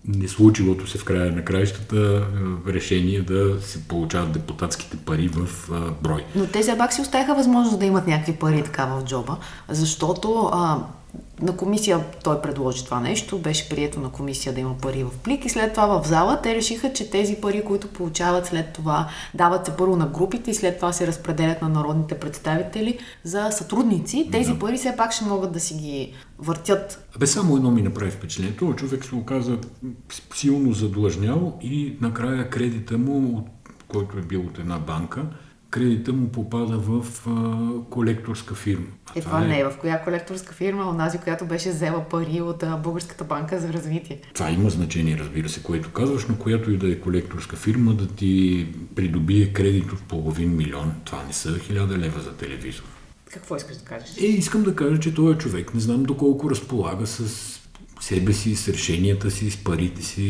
не 0.09 0.29
случилото 0.29 0.87
се 0.87 0.99
в 0.99 1.05
края 1.05 1.33
на 1.33 1.45
краищата 1.45 2.27
решение 2.67 3.23
да 3.23 3.63
се 3.63 3.89
получават 3.89 4.33
депутатските 4.33 4.97
пари 4.97 5.29
в 5.29 5.71
брой. 6.03 6.25
Но 6.35 6.47
те 6.47 6.61
все 6.61 6.79
пак 6.79 6.93
си 6.93 7.01
оставяха 7.01 7.35
възможност 7.35 7.79
да 7.79 7.85
имат 7.85 8.07
някакви 8.07 8.33
пари 8.33 8.63
така 8.63 8.87
в 8.87 9.05
джоба, 9.05 9.37
защото 9.69 10.51
а, 10.53 10.79
на 11.43 11.57
комисия 11.57 12.05
той 12.25 12.43
предложи 12.43 12.85
това 12.85 13.01
нещо, 13.01 13.39
беше 13.39 13.69
прието 13.69 14.01
на 14.01 14.11
комисия 14.11 14.55
да 14.55 14.61
има 14.61 14.79
пари 14.79 15.05
в 15.05 15.11
плик 15.25 15.45
и 15.45 15.49
след 15.49 15.73
това 15.73 15.87
в 15.87 16.09
зала 16.09 16.41
те 16.43 16.55
решиха, 16.55 16.93
че 16.93 17.11
тези 17.11 17.35
пари, 17.35 17.65
които 17.65 17.89
получават 17.89 18.47
след 18.47 18.73
това, 18.73 19.09
дават 19.35 19.67
се 19.67 19.77
първо 19.77 19.97
на 19.97 20.07
групите 20.07 20.51
и 20.51 20.55
след 20.55 20.77
това 20.77 20.93
се 20.93 21.07
разпределят 21.07 21.63
на 21.63 21.69
народните 21.69 22.19
представители 22.19 22.99
за 23.25 23.51
сътрудници. 23.51 24.29
Тези 24.33 24.53
да. 24.53 24.59
пари 24.59 24.77
все 24.77 24.97
пак 24.97 25.13
ще 25.13 25.25
могат 25.25 25.53
да 25.53 25.61
си 25.61 25.75
ги 25.75 26.13
въртят. 26.39 27.09
Абе, 27.17 27.27
само 27.27 27.57
едно 27.57 27.71
ми 27.71 27.83
направи 27.83 28.11
впечатление. 28.11 28.57
Това 28.57 28.77
човек 28.77 29.05
се 29.05 29.15
оказа 29.15 29.59
силно 30.35 30.73
задлъжнял 30.73 31.59
и 31.63 31.97
накрая 32.01 32.51
кредита 32.51 32.99
му, 32.99 33.49
който 33.89 34.19
е 34.19 34.23
бил 34.23 34.41
от 34.41 34.59
една 34.59 34.79
банка, 34.79 35.27
кредита 35.71 36.13
му 36.13 36.29
попада 36.29 36.79
в 36.79 37.27
а, 37.27 37.91
колекторска 37.91 38.55
фирма. 38.55 38.87
Е, 39.15 39.21
това, 39.21 39.41
не 39.41 39.61
е 39.61 39.65
в 39.65 39.73
коя 39.81 40.03
колекторска 40.03 40.53
фирма, 40.53 40.91
онази, 40.91 41.19
която 41.19 41.45
беше 41.45 41.71
взела 41.71 42.05
пари 42.05 42.41
от 42.41 42.63
а, 42.63 42.77
Българската 42.77 43.25
банка 43.25 43.61
за 43.61 43.73
развитие. 43.73 44.21
Това 44.35 44.51
има 44.51 44.71
значение, 44.71 45.19
разбира 45.19 45.49
се, 45.49 45.63
което 45.63 45.93
казваш, 45.93 46.27
но 46.29 46.37
която 46.37 46.71
и 46.71 46.77
да 46.77 46.93
е 46.93 47.01
колекторска 47.01 47.57
фирма 47.57 47.95
да 47.95 48.07
ти 48.07 48.67
придобие 48.97 49.53
кредит 49.53 49.93
от 49.93 50.03
половин 50.03 50.57
милион. 50.57 50.93
Това 51.05 51.23
не 51.27 51.33
са 51.33 51.59
хиляда 51.59 51.99
лева 51.99 52.21
за 52.21 52.33
телевизор. 52.33 52.85
Какво 53.33 53.57
искаш 53.57 53.77
да 53.77 53.85
кажеш? 53.85 54.17
Е, 54.21 54.27
искам 54.27 54.63
да 54.63 54.77
кажа, 54.77 55.01
че 55.01 55.15
този 55.15 55.39
човек 55.39 55.75
не 55.75 55.81
знам 55.81 56.03
доколко 56.03 56.51
разполага 56.51 57.07
с 57.07 57.60
себе 58.01 58.33
си, 58.33 58.57
с 58.57 58.69
решенията 58.69 59.31
си, 59.31 59.51
с 59.51 59.57
парите 59.57 60.03
си. 60.03 60.23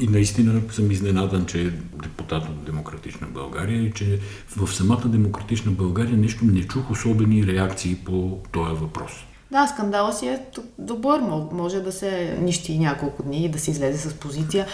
И 0.00 0.06
наистина 0.08 0.62
съм 0.70 0.90
изненадан, 0.90 1.46
че 1.46 1.60
е 1.62 1.70
депутат 2.02 2.44
от 2.44 2.64
Демократична 2.64 3.26
България 3.26 3.82
и 3.82 3.92
че 3.92 4.18
в 4.56 4.74
самата 4.74 5.02
Демократична 5.04 5.72
България 5.72 6.16
нещо 6.16 6.44
не 6.44 6.62
чух 6.62 6.90
особени 6.90 7.46
реакции 7.46 7.94
по 7.94 8.38
този 8.52 8.74
въпрос. 8.74 9.12
Да, 9.50 9.66
скандала 9.66 10.12
си 10.12 10.26
е 10.26 10.40
добър. 10.78 11.20
Може 11.52 11.80
да 11.80 11.92
се 11.92 12.38
нищи 12.40 12.78
няколко 12.78 13.22
дни 13.22 13.44
и 13.44 13.48
да 13.48 13.58
се 13.58 13.70
излезе 13.70 14.10
с 14.10 14.14
позиция. 14.14 14.66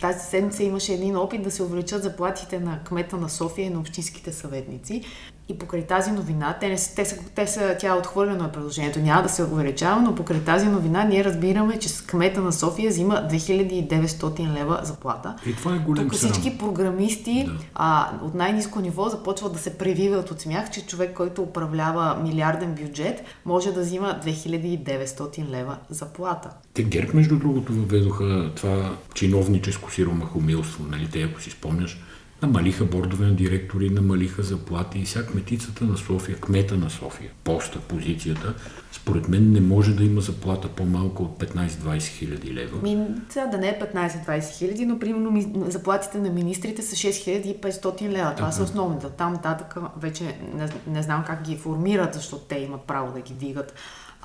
Тази 0.00 0.30
седмица 0.30 0.62
имаше 0.62 0.92
един 0.92 1.16
опит 1.16 1.42
да 1.42 1.50
се 1.50 1.62
увеличат 1.62 2.02
заплатите 2.02 2.60
на 2.60 2.80
кмета 2.84 3.16
на 3.16 3.28
София 3.28 3.66
и 3.66 3.70
на 3.70 3.80
общинските 3.80 4.32
съветници. 4.32 5.02
И 5.48 5.58
покрай 5.58 5.86
тази 5.86 6.10
новина, 6.10 6.56
те, 6.60 6.68
не, 6.68 6.76
те, 6.96 7.04
са, 7.04 7.16
те 7.34 7.46
са, 7.46 7.76
тя 7.80 7.88
е 7.88 7.98
отхвърлено 7.98 8.44
е 8.44 8.52
предложението, 8.52 8.98
няма 8.98 9.22
да 9.22 9.28
се 9.28 9.42
увеличава, 9.42 10.02
но 10.02 10.14
покрай 10.14 10.40
тази 10.40 10.66
новина 10.66 11.04
ние 11.04 11.24
разбираме, 11.24 11.78
че 11.78 11.88
с 11.88 12.02
кмета 12.02 12.40
на 12.40 12.52
София 12.52 12.90
взима 12.90 13.14
2900 13.14 14.54
лева 14.58 14.80
заплата. 14.82 15.36
И 15.46 15.54
това 15.54 15.74
е 15.74 15.78
голям 15.78 16.04
Тук 16.04 16.14
всички 16.14 16.58
програмисти 16.58 17.44
да. 17.44 17.52
а, 17.74 18.10
от 18.22 18.34
най-низко 18.34 18.80
ниво 18.80 19.08
започват 19.08 19.52
да 19.52 19.58
се 19.58 19.78
превиват 19.78 20.30
от 20.30 20.40
смях, 20.40 20.70
че 20.70 20.86
човек, 20.86 21.16
който 21.16 21.42
управлява 21.42 22.18
милиарден 22.22 22.74
бюджет, 22.74 23.22
може 23.44 23.72
да 23.72 23.80
взима 23.80 24.20
2900 24.24 25.48
лева 25.48 25.76
заплата. 25.90 26.50
Те 26.74 26.82
ГЕРБ, 26.82 27.10
между 27.14 27.38
другото, 27.38 27.72
въведоха 27.72 28.50
това 28.56 28.96
чиновническо 29.14 29.92
сиромахомилство, 29.92 30.84
нали? 30.90 31.08
Те, 31.12 31.22
ако 31.22 31.40
си 31.40 31.50
спомняш, 31.50 31.98
Намалиха 32.42 32.84
бордове 32.84 33.26
на 33.26 33.34
директори, 33.34 33.90
намалиха 33.90 34.42
заплати 34.42 34.98
и 34.98 35.04
всяк 35.04 35.30
кметицата 35.30 35.84
на 35.84 35.96
София, 35.96 36.36
кмета 36.40 36.76
на 36.76 36.90
София, 36.90 37.30
поста, 37.44 37.80
позицията, 37.80 38.54
според 38.92 39.28
мен 39.28 39.52
не 39.52 39.60
може 39.60 39.94
да 39.94 40.04
има 40.04 40.20
заплата 40.20 40.68
по-малко 40.68 41.22
от 41.22 41.38
15-20 41.38 42.00
хиляди 42.02 42.54
лева. 42.54 42.82
Ми, 42.82 43.06
сега 43.28 43.46
да 43.46 43.58
не 43.58 43.68
е 43.68 43.78
15-20 43.78 44.58
хиляди, 44.58 44.86
но 44.86 44.98
примерно 44.98 45.30
ми, 45.30 45.52
заплатите 45.66 46.18
на 46.18 46.30
министрите 46.30 46.82
са 46.82 46.96
6500 46.96 48.08
лева. 48.08 48.34
Това 48.36 48.52
са 48.52 48.62
основните. 48.62 49.06
Там 49.06 49.32
нататък 49.32 49.76
вече 50.00 50.38
не, 50.54 50.68
не 50.86 51.02
знам 51.02 51.24
как 51.26 51.42
ги 51.42 51.56
формират, 51.56 52.14
защото 52.14 52.42
те 52.42 52.58
имат 52.58 52.80
право 52.80 53.12
да 53.12 53.20
ги 53.20 53.34
дигат. 53.34 53.74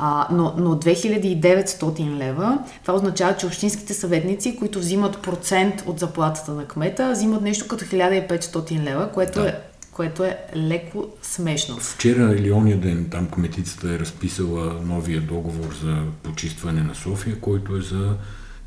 А, 0.04 0.28
но, 0.32 0.54
но 0.58 0.76
2900 0.76 2.18
лева, 2.18 2.60
това 2.82 2.94
означава, 2.94 3.38
че 3.38 3.46
общинските 3.46 3.94
съветници, 3.94 4.56
които 4.56 4.80
взимат 4.80 5.22
процент 5.22 5.84
от 5.86 6.00
заплатата 6.00 6.52
на 6.52 6.66
кмета, 6.66 7.12
взимат 7.12 7.42
нещо 7.42 7.68
като 7.68 7.86
1500 7.86 8.84
лева, 8.84 9.12
което 9.12 9.42
да. 9.42 9.50
е 9.50 9.56
което 9.92 10.24
е 10.24 10.38
леко 10.56 11.08
смешно. 11.22 11.78
Вчера 11.78 12.36
или 12.36 12.52
ония 12.52 12.78
ден 12.78 13.08
там 13.12 13.28
кметицата 13.28 13.94
е 13.94 14.00
разписала 14.00 14.74
новия 14.86 15.22
договор 15.22 15.76
за 15.84 16.04
почистване 16.24 16.82
на 16.82 16.96
София, 16.96 17.40
който 17.40 17.76
е 17.76 17.82
за, 17.82 18.16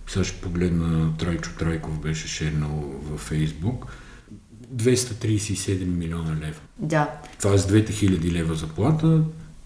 сега 0.07 0.25
ще 0.25 0.41
погледна, 0.41 1.17
Трайчо 1.19 1.51
Трайков 1.59 2.01
беше 2.01 2.29
шернал 2.29 2.85
във 3.03 3.21
Фейсбук, 3.21 3.87
237 4.75 5.85
милиона 5.85 6.37
лева. 6.41 6.61
Да. 6.79 7.11
Това 7.41 7.55
е 7.55 7.59
с 7.59 7.67
2000 7.67 8.33
лева 8.33 8.55
заплата, 8.55 9.21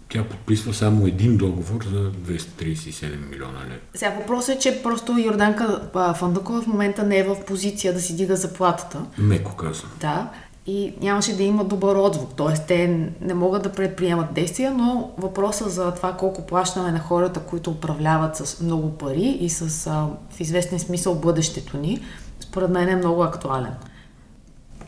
тя 0.09 0.25
подписва 0.25 0.75
само 0.75 1.07
един 1.07 1.37
договор 1.37 1.85
за 1.85 2.13
237 2.13 3.31
милиона 3.31 3.59
лева. 3.69 3.81
Сега 3.95 4.11
въпросът 4.11 4.57
е, 4.57 4.59
че 4.59 4.83
просто 4.83 5.19
Йорданка 5.19 5.91
Фандъкова 6.17 6.63
в 6.63 6.67
момента 6.67 7.03
не 7.03 7.19
е 7.19 7.25
в 7.25 7.37
позиция 7.47 7.95
да 7.95 8.01
си 8.01 8.17
дига 8.17 8.37
заплатата. 8.37 9.01
Меко 9.19 9.57
казвам. 9.57 9.91
Да. 10.01 10.31
И 10.67 10.95
нямаше 11.01 11.37
да 11.37 11.43
има 11.43 11.65
добър 11.65 11.97
отзвук. 11.97 12.31
Тоест, 12.37 12.67
те 12.67 13.11
не 13.21 13.35
могат 13.35 13.63
да 13.63 13.73
предприемат 13.73 14.35
действия, 14.35 14.75
но 14.75 15.11
въпросът 15.19 15.71
за 15.71 15.95
това 15.95 16.13
колко 16.13 16.47
плащаме 16.47 16.93
на 16.93 16.99
хората, 16.99 17.41
които 17.41 17.71
управляват 17.71 18.37
с 18.37 18.61
много 18.61 18.99
пари 18.99 19.39
и 19.41 19.51
с 19.51 19.87
а, 19.87 20.09
в 20.31 20.41
известен 20.41 20.79
смисъл 20.79 21.15
бъдещето 21.15 21.77
ни, 21.77 22.01
според 22.41 22.71
мен 22.71 22.89
е 22.89 22.97
много 22.97 23.23
актуален. 23.23 23.73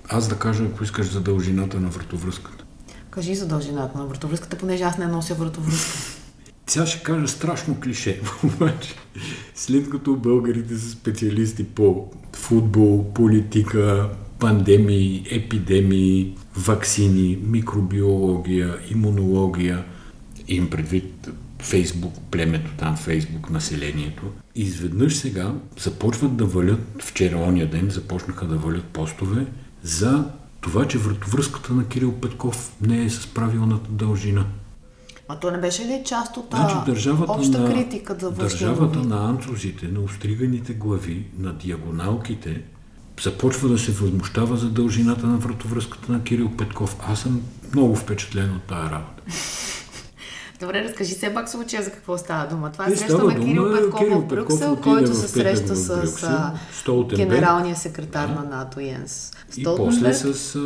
Аз 0.08 0.28
да 0.28 0.36
кажа, 0.36 0.64
ако 0.64 0.84
искаш 0.84 1.10
за 1.10 1.20
дължината 1.20 1.80
на 1.80 1.88
вратовръзката. 1.88 2.59
Кажи 3.10 3.34
за 3.34 3.46
дължината 3.46 3.98
на 3.98 4.06
вратовръзката, 4.06 4.58
понеже 4.58 4.84
аз 4.84 4.98
не 4.98 5.06
нося 5.06 5.34
вратовръзка. 5.34 6.20
Сега 6.66 6.86
ще 6.86 7.02
кажа 7.02 7.28
страшно 7.28 7.80
клише, 7.80 8.20
обаче 8.44 8.94
след 9.54 9.90
като 9.90 10.16
българите 10.16 10.78
са 10.78 10.90
специалисти 10.90 11.64
по 11.64 12.10
футбол, 12.32 13.12
политика, 13.12 14.10
пандемии, 14.38 15.26
епидемии, 15.30 16.36
вакцини, 16.56 17.38
микробиология, 17.42 18.78
имунология, 18.90 19.84
им 20.48 20.70
предвид 20.70 21.30
Фейсбук, 21.58 22.14
племето 22.30 22.70
там, 22.78 22.96
Фейсбук, 22.96 23.50
населението. 23.50 24.22
Изведнъж 24.54 25.16
сега 25.16 25.54
започват 25.78 26.36
да 26.36 26.44
валят, 26.44 27.02
вчера 27.02 27.36
ония 27.36 27.70
ден 27.70 27.90
започнаха 27.90 28.46
да 28.46 28.56
валят 28.56 28.84
постове 28.84 29.46
за 29.82 30.24
това, 30.60 30.88
че 30.88 30.98
вратовръзката 30.98 31.72
на 31.72 31.88
Кирил 31.88 32.12
Петков 32.12 32.72
не 32.80 33.04
е 33.04 33.10
с 33.10 33.26
правилната 33.26 33.90
дължина. 33.90 34.44
А 35.28 35.36
то 35.36 35.50
не 35.50 35.58
беше 35.58 35.84
ли 35.84 36.02
част 36.06 36.36
от 36.36 36.46
значи, 36.50 36.74
държавата 36.86 37.32
обща 37.32 37.58
на, 37.58 37.74
критика 37.74 38.16
за 38.20 38.30
Държавата 38.30 38.98
на 38.98 39.28
анцузите, 39.28 39.88
на 39.88 40.00
устриганите 40.00 40.72
глави, 40.72 41.26
на 41.38 41.52
диагоналките, 41.54 42.62
започва 43.22 43.68
да 43.68 43.78
се 43.78 43.92
възмущава 43.92 44.56
за 44.56 44.70
дължината 44.70 45.26
на 45.26 45.36
вратовръзката 45.36 46.12
на 46.12 46.22
Кирил 46.22 46.50
Петков. 46.56 46.96
Аз 47.08 47.20
съм 47.20 47.42
много 47.74 47.96
впечатлен 47.96 48.54
от 48.54 48.62
тази 48.62 48.90
работа. 48.90 49.22
Добре, 50.60 50.84
разкажи 50.84 51.14
се 51.14 51.34
пак 51.34 51.48
случая 51.48 51.82
за 51.82 51.90
какво 51.90 52.18
става 52.18 52.46
дума. 52.46 52.72
Това 52.72 52.86
е 52.86 52.96
среща 52.96 53.24
на 53.24 53.34
Кирил 53.34 53.72
Петков 53.72 54.08
в 54.10 54.26
Брюксел, 54.26 54.76
който 54.76 55.14
се 55.14 55.28
среща 55.28 55.76
с 55.76 56.28
генералния 57.16 57.76
секретар 57.76 58.28
да. 58.28 58.34
на 58.34 58.44
НАТО 58.44 58.80
Йенс 58.80 59.32
И 59.56 59.64
после 59.64 60.14
с 60.14 60.58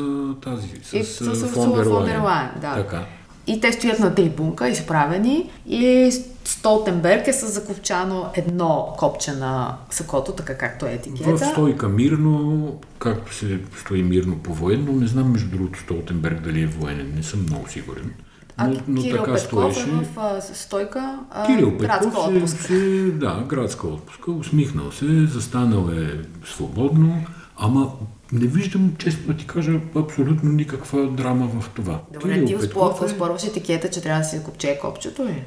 тази, 0.43 0.69
с, 0.85 0.93
и 0.93 1.05
с, 1.05 1.35
с 1.35 1.47
фон 1.47 1.73
дер 1.75 1.87
Лайен. 1.87 2.51
Да. 2.61 2.75
Така. 2.75 3.05
И 3.47 3.61
те 3.61 3.73
стоят 3.73 3.99
на 3.99 4.15
трибунка, 4.15 4.69
изправени 4.69 5.51
и 5.67 6.13
Столтенберг 6.45 7.29
е 7.29 7.33
с 7.33 7.47
закопчано 7.47 8.31
едно 8.35 8.95
копче 8.99 9.33
на 9.33 9.77
сакото, 9.91 10.33
така 10.33 10.59
както 10.59 10.87
е 10.87 10.93
етикета. 10.93 11.37
В 11.37 11.39
стойка 11.39 11.89
мирно, 11.89 12.79
както 12.99 13.35
се 13.35 13.61
стои 13.81 14.03
мирно 14.03 14.39
по 14.39 14.55
военно, 14.55 14.93
не 14.93 15.07
знам 15.07 15.33
между 15.33 15.51
другото 15.51 15.81
Столтенберг 15.81 16.41
дали 16.41 16.63
е 16.63 16.67
военен, 16.67 17.13
не 17.17 17.23
съм 17.23 17.43
много 17.43 17.69
сигурен. 17.69 18.15
А 18.57 18.69
но, 18.69 18.81
но 18.89 19.03
Кирил 19.03 19.17
така 19.17 19.33
Петков 19.33 19.75
стоеше. 19.75 19.91
е 19.91 19.93
в 19.93 20.19
а, 20.19 20.41
стойка 20.41 21.19
а, 21.31 21.47
Кирил 21.47 21.71
градска 21.71 22.21
отпуска. 22.21 22.63
Се, 22.63 23.11
да, 23.11 23.45
градска 23.49 23.87
отпуска. 23.87 24.33
Усмихнал 24.33 24.93
се, 24.93 25.27
застанал 25.27 25.91
е 25.91 26.21
свободно, 26.47 27.25
ама 27.57 27.93
не 28.33 28.47
виждам, 28.47 28.95
честно 28.99 29.27
да 29.27 29.37
ти 29.37 29.47
кажа, 29.47 29.81
абсолютно 29.97 30.53
никаква 30.53 31.11
драма 31.11 31.51
в 31.61 31.71
това. 31.75 32.01
Добре, 32.13 32.35
Кирил 32.35 32.47
ти 32.47 32.59
Петков 32.59 33.03
е... 33.03 33.05
успорваш 33.05 33.45
етикета, 33.45 33.91
че 33.91 34.03
трябва 34.03 34.21
да 34.21 34.25
си 34.25 34.43
копче 34.45 34.79
копчето 34.81 35.25
ли? 35.25 35.45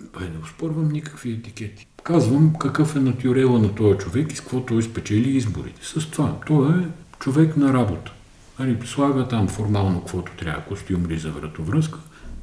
Бе, 0.00 0.24
не 0.24 0.38
успорвам 0.44 0.88
никакви 0.88 1.32
етикети. 1.32 1.86
Казвам 2.02 2.54
какъв 2.60 2.96
е 2.96 2.98
натюрела 2.98 3.58
на 3.58 3.74
този 3.74 3.98
човек 3.98 4.32
и 4.32 4.36
с 4.36 4.40
какво 4.40 4.60
той 4.60 4.82
спечели 4.82 5.36
изборите. 5.36 5.80
С 5.86 6.10
това. 6.10 6.36
Той 6.46 6.68
е 6.68 6.86
човек 7.18 7.56
на 7.56 7.72
работа. 7.72 8.12
Али, 8.58 8.78
слага 8.84 9.28
там 9.28 9.48
формално 9.48 10.00
каквото 10.00 10.32
трябва, 10.38 10.62
костюмри 10.62 11.18
за 11.18 11.30
вратовръзка, 11.30 11.98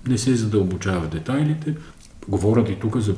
не 0.08 0.18
се 0.18 0.36
задълбочава 0.36 1.02
в 1.02 1.10
детайлите. 1.10 1.76
Говорят 2.28 2.70
и 2.70 2.80
тук 2.80 2.98
за 2.98 3.16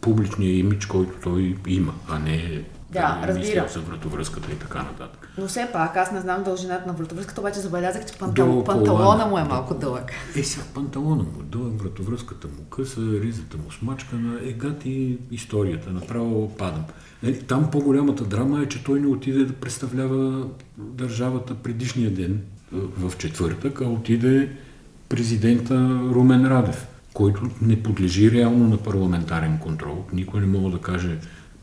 публичния 0.00 0.58
имидж, 0.58 0.86
който 0.86 1.12
той 1.22 1.56
има, 1.66 1.94
а 2.08 2.18
не 2.18 2.64
да, 2.94 3.20
разбира. 3.24 3.68
за 3.68 3.80
вратовръзката 3.80 4.52
и 4.52 4.58
така 4.58 4.78
нататък. 4.78 5.28
Но 5.38 5.46
все 5.46 5.68
пак, 5.72 5.96
аз 5.96 6.12
не 6.12 6.20
знам 6.20 6.42
дължината 6.42 6.86
на 6.86 6.92
вратовръзката, 6.92 7.40
обаче 7.40 7.60
забелязах, 7.60 8.06
че 8.06 8.18
пантал... 8.18 8.64
панталона 8.64 9.26
му 9.26 9.38
е 9.38 9.44
малко 9.44 9.74
дълъг. 9.74 10.12
Е, 10.36 10.42
сега 10.42 10.64
панталона 10.74 11.22
му 11.22 11.40
е 11.40 11.44
дълъг, 11.44 11.82
вратовръзката 11.82 12.48
му 12.48 12.64
къса, 12.70 13.00
ризата 13.00 13.56
му 13.56 13.72
смачкана, 13.72 14.38
е 14.42 14.52
гати 14.52 15.18
историята, 15.30 15.90
направо 15.90 16.56
падам. 16.56 16.84
Е, 17.22 17.32
там 17.32 17.70
по-голямата 17.70 18.24
драма 18.24 18.62
е, 18.62 18.68
че 18.68 18.84
той 18.84 19.00
не 19.00 19.06
отиде 19.06 19.44
да 19.44 19.52
представлява 19.52 20.46
държавата 20.78 21.54
предишния 21.54 22.10
ден, 22.10 22.40
в 22.72 23.12
четвъртък, 23.18 23.80
а 23.80 23.84
отиде 23.84 24.56
президента 25.14 25.74
Румен 26.14 26.46
Радев, 26.46 26.86
който 27.12 27.50
не 27.62 27.82
подлежи 27.82 28.30
реално 28.30 28.68
на 28.68 28.76
парламентарен 28.76 29.58
контрол. 29.58 30.04
Никой 30.12 30.40
не 30.40 30.46
мога 30.46 30.70
да 30.70 30.78
каже 30.78 31.18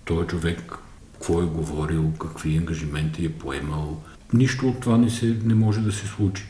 този 0.05 0.27
човек 0.27 0.73
какво 1.13 1.41
е 1.41 1.45
говорил, 1.45 2.11
какви 2.19 2.57
ангажименти 2.57 3.25
е 3.25 3.31
поемал. 3.31 4.01
Нищо 4.33 4.67
от 4.67 4.79
това 4.79 4.97
не, 4.97 5.09
се, 5.09 5.37
не 5.45 5.53
може 5.55 5.81
да 5.81 5.91
се 5.91 6.07
случи. 6.07 6.43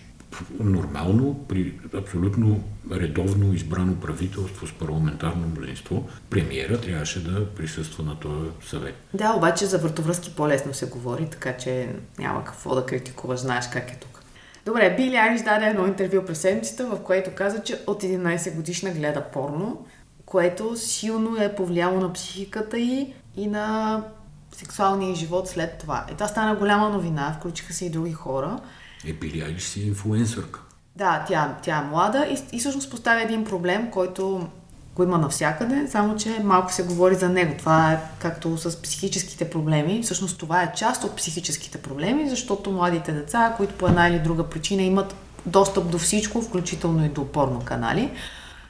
Нормално, 0.59 1.45
при 1.49 1.73
абсолютно 1.97 2.63
редовно 2.91 3.53
избрано 3.53 3.95
правителство 3.95 4.67
с 4.67 4.71
парламентарно 4.71 5.47
мнозинство, 5.47 6.09
премиера 6.29 6.81
трябваше 6.81 7.23
да 7.23 7.49
присъства 7.49 8.03
на 8.03 8.19
този 8.19 8.49
съвет. 8.65 8.95
Да, 9.13 9.33
обаче 9.37 9.65
за 9.65 9.77
въртовръзки 9.77 10.33
по-лесно 10.35 10.73
се 10.73 10.85
говори, 10.85 11.27
така 11.31 11.57
че 11.57 11.89
няма 12.19 12.43
какво 12.43 12.75
да 12.75 12.85
критикуваш, 12.85 13.39
знаеш 13.39 13.65
как 13.73 13.91
е 13.91 13.99
тук. 14.01 14.20
Добре, 14.65 14.95
Били 14.97 15.15
Айлиш 15.15 15.41
даде 15.41 15.65
едно 15.65 15.87
интервю 15.87 16.25
през 16.25 16.41
седмицата, 16.41 16.85
в 16.85 17.03
което 17.03 17.35
каза, 17.35 17.63
че 17.63 17.79
от 17.87 18.03
11 18.03 18.55
годишна 18.55 18.91
гледа 18.91 19.23
порно, 19.33 19.85
което 20.25 20.77
силно 20.77 21.37
е 21.37 21.55
повлияло 21.55 21.99
на 21.99 22.13
психиката 22.13 22.79
й 22.79 23.13
и 23.35 23.47
на 23.47 24.03
сексуалния 24.51 25.15
живот 25.15 25.47
след 25.47 25.77
това. 25.77 26.05
И 26.11 26.13
това 26.13 26.27
стана 26.27 26.55
голяма 26.55 26.89
новина, 26.89 27.35
включиха 27.39 27.73
се 27.73 27.85
и 27.85 27.89
други 27.89 28.13
хора. 28.13 28.59
Е, 29.07 29.13
Били 29.13 29.41
Айлиш 29.41 29.63
си 29.63 29.87
инфлуенсърка. 29.87 30.59
Да, 30.95 31.25
тя, 31.27 31.57
тя 31.61 31.77
е 31.77 31.89
млада 31.89 32.27
и, 32.29 32.55
и 32.55 32.59
всъщност 32.59 32.91
поставя 32.91 33.21
един 33.21 33.43
проблем, 33.43 33.91
който 33.91 34.47
го 34.95 35.03
има 35.03 35.17
навсякъде, 35.17 35.87
само 35.87 36.15
че 36.15 36.39
малко 36.43 36.73
се 36.73 36.83
говори 36.83 37.15
за 37.15 37.29
него. 37.29 37.53
Това 37.57 37.91
е 37.91 37.99
както 38.19 38.57
с 38.57 38.81
психическите 38.81 39.49
проблеми. 39.49 40.01
Всъщност 40.03 40.39
това 40.39 40.63
е 40.63 40.73
част 40.75 41.03
от 41.03 41.15
психическите 41.15 41.77
проблеми, 41.77 42.29
защото 42.29 42.71
младите 42.71 43.11
деца, 43.11 43.53
които 43.57 43.73
по 43.73 43.87
една 43.87 44.07
или 44.07 44.19
друга 44.19 44.43
причина 44.43 44.81
имат 44.81 45.15
достъп 45.45 45.91
до 45.91 45.97
всичко, 45.97 46.41
включително 46.41 47.05
и 47.05 47.09
до 47.09 47.27
порно 47.27 47.61
канали, 47.65 48.11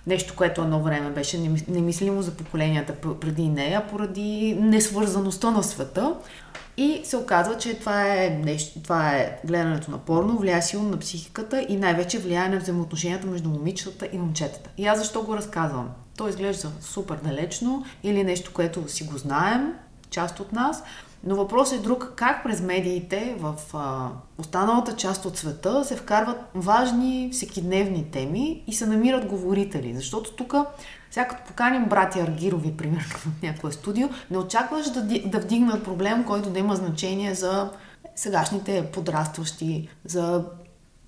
нещо, 0.08 0.34
което 0.38 0.62
едно 0.62 0.84
време 0.84 1.10
беше 1.10 1.40
немислимо 1.68 2.22
за 2.22 2.32
поколенията 2.32 2.94
преди 3.20 3.48
нея, 3.50 3.88
поради 3.90 4.58
несвързаността 4.60 5.52
на 5.52 5.64
света. 5.64 6.16
И 6.78 7.02
се 7.04 7.18
оказва, 7.18 7.58
че 7.58 7.80
това 7.80 8.16
е, 8.16 8.30
нещо, 8.30 8.80
това 8.84 9.12
е 9.12 9.40
гледането 9.46 9.92
на 9.92 9.98
порно, 9.98 10.38
влияе 10.38 10.62
силно 10.62 10.90
на 10.90 10.98
психиката 10.98 11.66
и 11.70 11.78
най-вече 11.78 12.20
влияе 12.20 12.50
на 12.50 12.58
взаимоотношенията 12.58 13.28
между 13.28 13.50
момичетата 13.50 14.10
и 14.12 14.18
момчетата. 14.18 14.70
И 14.78 14.88
аз 14.88 15.00
защо 15.00 15.24
го 15.24 15.38
разказвам? 15.38 15.90
То 16.18 16.28
изглежда 16.28 16.72
супер 16.82 17.16
далечно 17.16 17.86
или 18.04 18.24
нещо, 18.24 18.52
което 18.54 18.90
си 18.90 19.04
го 19.04 19.18
знаем, 19.18 19.74
част 20.10 20.40
от 20.40 20.54
нас, 20.54 20.84
но 21.24 21.36
въпросът 21.36 21.80
е 21.80 21.82
друг, 21.82 22.14
как 22.16 22.44
през 22.44 22.62
медиите 22.62 23.36
в 23.40 23.56
а, 23.74 24.10
останалата 24.38 24.96
част 24.96 25.26
от 25.26 25.38
света 25.38 25.86
се 25.86 25.96
вкарват 25.96 26.38
важни 26.56 27.30
всекидневни 27.34 28.12
теми 28.12 28.64
и 28.68 28.74
се 28.74 28.86
намират 28.86 29.26
говорители. 29.26 29.94
Защото 29.96 30.36
тук, 30.36 30.54
сега 31.12 31.28
като 31.28 31.44
поканим 31.48 31.86
братя 31.86 32.20
Аргирови, 32.20 32.78
примерно, 32.78 33.18
в 33.18 33.28
някое 33.44 33.72
студио, 33.72 34.10
не 34.32 34.38
очакваш 34.38 34.90
да, 34.90 35.02
да 35.26 35.40
вдигнат 35.40 35.84
проблем, 35.84 36.24
който 36.24 36.50
да 36.50 36.60
има 36.60 36.76
значение 36.76 37.36
за 37.36 37.72
сегашните 38.16 38.86
подрастващи, 38.94 39.90
за 40.06 40.46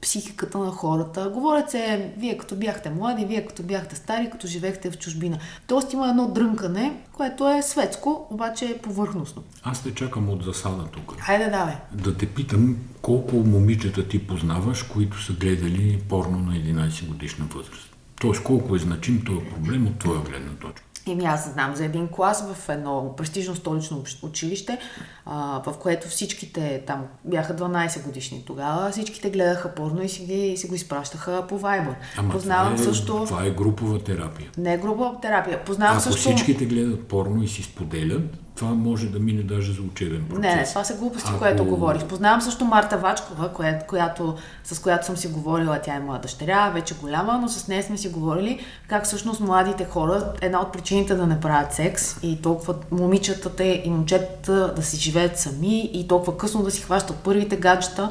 психиката 0.03 0.57
на 0.57 0.71
хората. 0.71 1.29
Говорят 1.33 1.71
се, 1.71 2.13
вие 2.17 2.37
като 2.37 2.55
бяхте 2.55 2.89
млади, 2.89 3.25
вие 3.25 3.45
като 3.45 3.63
бяхте 3.63 3.95
стари, 3.95 4.29
като 4.29 4.47
живеехте 4.47 4.91
в 4.91 4.97
чужбина. 4.97 5.37
Тоест 5.67 5.93
има 5.93 6.09
едно 6.09 6.27
дрънкане, 6.27 6.97
което 7.11 7.49
е 7.49 7.61
светско, 7.61 8.27
обаче 8.29 8.65
е 8.65 8.77
повърхностно. 8.77 9.43
Аз 9.63 9.83
те 9.83 9.93
чакам 9.93 10.29
от 10.29 10.43
засада 10.43 10.83
тук. 10.91 11.15
Хайде, 11.19 11.49
давай. 11.49 11.75
Да 11.91 12.17
те 12.17 12.25
питам 12.25 12.77
колко 13.01 13.35
момичета 13.35 14.07
ти 14.07 14.27
познаваш, 14.27 14.83
които 14.83 15.23
са 15.23 15.33
гледали 15.33 16.03
порно 16.09 16.39
на 16.39 16.53
11 16.53 17.07
годишна 17.07 17.45
възраст. 17.45 17.95
Тоест 18.21 18.43
колко 18.43 18.75
е 18.75 18.79
значим 18.79 19.25
този 19.25 19.45
проблем 19.45 19.87
от 19.87 19.99
твоя 19.99 20.21
гледна 20.21 20.51
точка. 20.61 20.85
Еми 21.07 21.25
аз 21.25 21.53
знам 21.53 21.75
за 21.75 21.85
един 21.85 22.07
клас 22.07 22.53
в 22.53 22.69
едно 22.69 23.13
престижно 23.17 23.55
столично 23.55 24.03
училище, 24.21 24.77
а, 25.25 25.61
в 25.65 25.77
което 25.77 26.07
всичките 26.07 26.83
там 26.87 27.05
бяха 27.25 27.55
12 27.55 28.03
годишни 28.03 28.43
тогава, 28.45 28.91
всичките 28.91 29.29
гледаха 29.29 29.75
порно 29.75 30.03
и 30.03 30.09
си, 30.09 30.25
ги, 30.25 30.47
и 30.47 30.57
си 30.57 30.67
го 30.67 30.75
изпращаха 30.75 31.45
по 31.49 31.59
Viber. 31.59 31.95
Ама 32.17 32.31
Познавам 32.31 32.75
това 32.75 32.83
е, 32.83 32.93
също... 32.93 33.25
Това 33.25 33.45
е 33.45 33.51
групова 33.51 33.99
терапия. 33.99 34.49
Не 34.57 34.73
е 34.73 34.77
групова 34.77 35.21
терапия. 35.21 35.65
Познавам 35.65 35.97
Ако 35.97 36.03
също... 36.03 36.19
всичките 36.19 36.65
гледат 36.65 37.07
порно 37.07 37.43
и 37.43 37.47
си 37.47 37.63
споделят, 37.63 38.42
това 38.55 38.73
може 38.73 39.07
да 39.07 39.19
мине 39.19 39.43
даже 39.43 39.73
за 39.73 39.81
учебен 39.81 40.25
процес. 40.29 40.41
Не, 40.41 40.55
не, 40.55 40.63
това 40.63 40.83
са 40.83 40.95
глупости, 40.95 41.29
Ако... 41.29 41.39
което 41.39 41.65
говориш. 41.65 42.03
Познавам 42.03 42.41
също 42.41 42.65
Марта 42.65 42.97
Вачкова, 42.97 43.53
коя, 43.53 43.79
която, 43.79 44.35
с 44.63 44.79
която 44.79 45.05
съм 45.05 45.17
си 45.17 45.27
говорила, 45.27 45.79
тя 45.83 45.95
е 45.95 45.99
моя 45.99 46.19
дъщеря, 46.19 46.69
вече 46.69 46.95
голяма, 46.95 47.39
но 47.41 47.49
с 47.49 47.67
нея 47.67 47.83
сме 47.83 47.97
си 47.97 48.09
говорили 48.09 48.59
как 48.87 49.05
всъщност 49.05 49.39
младите 49.39 49.85
хора, 49.85 50.33
една 50.41 50.61
от 50.61 50.73
причините 50.73 51.15
да 51.15 51.27
не 51.27 51.39
правят 51.39 51.73
секс 51.73 52.15
и 52.23 52.41
толкова 52.41 52.75
момичетата 52.91 53.63
и 53.63 53.89
момчетата 53.89 54.73
да 54.75 54.83
си 54.83 54.97
живеят 54.97 55.37
сами 55.37 55.89
и 55.93 56.07
толкова 56.07 56.37
късно 56.37 56.63
да 56.63 56.71
си 56.71 56.81
хващат 56.81 57.17
първите 57.17 57.55
гаджета 57.55 58.09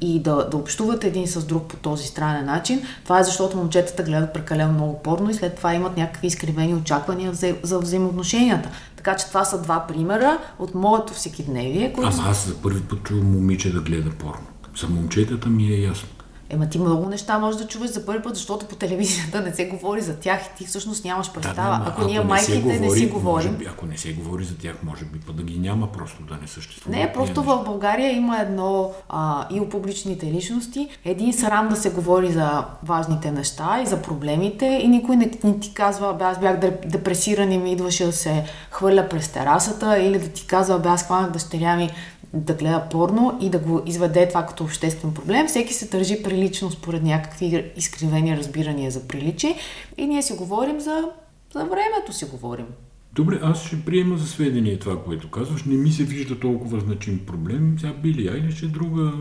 и 0.00 0.22
да, 0.22 0.48
да 0.48 0.56
общуват 0.56 1.04
един 1.04 1.26
с 1.26 1.44
друг 1.44 1.68
по 1.68 1.76
този 1.76 2.06
странен 2.06 2.44
начин. 2.44 2.82
Това 3.04 3.18
е 3.18 3.24
защото 3.24 3.56
момчетата 3.56 4.02
гледат 4.02 4.32
прекалено 4.32 4.72
много 4.72 5.02
порно 5.02 5.30
и 5.30 5.34
след 5.34 5.54
това 5.54 5.74
имат 5.74 5.96
някакви 5.96 6.26
изкривени 6.26 6.74
очаквания 6.74 7.32
за, 7.32 7.54
за 7.62 7.78
взаимоотношенията. 7.78 8.68
Така 9.08 9.18
че 9.18 9.26
това 9.26 9.44
са 9.44 9.62
два 9.62 9.86
примера 9.86 10.38
от 10.58 10.74
моето 10.74 11.14
всекидневие. 11.14 11.92
Които... 11.92 12.10
Ама 12.12 12.30
аз 12.30 12.46
за 12.46 12.54
първи 12.62 12.80
път 12.80 13.02
чувам 13.02 13.32
момиче 13.32 13.72
да 13.72 13.80
гледа 13.80 14.10
порно. 14.10 14.46
За 14.76 14.88
момчетата 14.88 15.48
ми 15.48 15.72
е 15.72 15.80
ясно. 15.80 16.08
Ема 16.50 16.68
ти 16.68 16.78
много 16.78 17.08
неща 17.08 17.38
можеш 17.38 17.60
да 17.60 17.66
чуваш 17.66 17.90
за 17.90 18.06
първи 18.06 18.22
път, 18.22 18.36
защото 18.36 18.66
по 18.66 18.76
телевизията 18.76 19.40
не 19.40 19.54
се 19.54 19.66
говори 19.66 20.00
за 20.00 20.16
тях 20.16 20.40
и 20.46 20.56
ти 20.58 20.66
всъщност 20.66 21.04
нямаш 21.04 21.32
представа. 21.32 21.78
Да, 21.78 21.82
ако, 21.82 22.00
ако 22.00 22.10
ние 22.10 22.20
майките 22.20 22.60
говори, 22.60 22.80
не 22.80 22.90
си 22.90 23.06
говорим. 23.06 23.54
Би, 23.54 23.66
ако 23.66 23.86
не 23.86 23.96
се 23.96 24.12
говори 24.12 24.44
за 24.44 24.56
тях, 24.56 24.74
може 24.82 25.04
би 25.04 25.20
път 25.20 25.36
да 25.36 25.42
ги 25.42 25.58
няма 25.58 25.92
просто 25.92 26.22
да 26.22 26.36
не 26.42 26.48
съществува. 26.48 26.96
Не, 26.96 27.12
просто 27.12 27.42
в 27.42 27.62
България 27.64 28.12
има 28.12 28.38
едно 28.38 28.92
а, 29.08 29.46
и 29.50 29.60
у 29.60 29.68
публичните 29.68 30.26
личности, 30.26 30.88
един 31.04 31.32
срам 31.32 31.68
да 31.68 31.76
се 31.76 31.90
говори 31.90 32.32
за 32.32 32.64
важните 32.82 33.30
неща 33.30 33.80
и 33.82 33.86
за 33.86 34.02
проблемите 34.02 34.66
и 34.82 34.88
никой 34.88 35.16
не, 35.16 35.30
не 35.44 35.60
ти 35.60 35.74
казва, 35.74 36.14
бе 36.14 36.24
аз 36.24 36.40
бях 36.40 36.58
депресиран 36.86 37.52
и 37.52 37.58
ми 37.58 37.72
идваше 37.72 38.06
да 38.06 38.12
се 38.12 38.44
хвърля 38.70 39.08
през 39.08 39.28
терасата 39.28 39.98
или 39.98 40.18
да 40.18 40.28
ти 40.28 40.46
казва, 40.46 40.78
бе 40.78 40.88
аз 40.88 41.04
хванах 41.04 41.30
дъщеря 41.30 41.76
ми 41.76 41.90
да 42.32 42.54
гледа 42.54 42.88
порно 42.90 43.38
и 43.40 43.50
да 43.50 43.58
го 43.58 43.82
изведе 43.86 44.28
това 44.28 44.46
като 44.46 44.64
обществен 44.64 45.14
проблем. 45.14 45.46
Всеки 45.46 45.74
се 45.74 45.88
държи 45.88 46.22
прилично 46.22 46.70
според 46.70 47.02
някакви 47.02 47.72
изкривени 47.76 48.36
разбирания 48.36 48.90
за 48.90 49.08
приличие 49.08 49.56
и 49.96 50.06
ние 50.06 50.22
си 50.22 50.32
говорим 50.32 50.80
за, 50.80 51.04
за 51.52 51.64
времето 51.64 52.12
си 52.12 52.24
говорим. 52.24 52.66
Добре, 53.12 53.40
аз 53.42 53.66
ще 53.66 53.84
приема 53.84 54.16
за 54.16 54.26
сведение 54.26 54.78
това, 54.78 55.04
което 55.04 55.30
казваш. 55.30 55.64
Не 55.64 55.76
ми 55.76 55.90
се 55.90 56.04
вижда 56.04 56.40
толкова 56.40 56.80
значим 56.80 57.26
проблем. 57.26 57.76
Сега 57.80 57.92
Били 57.92 58.28
Айлиш 58.28 58.62
е 58.62 58.66
друга 58.66 59.12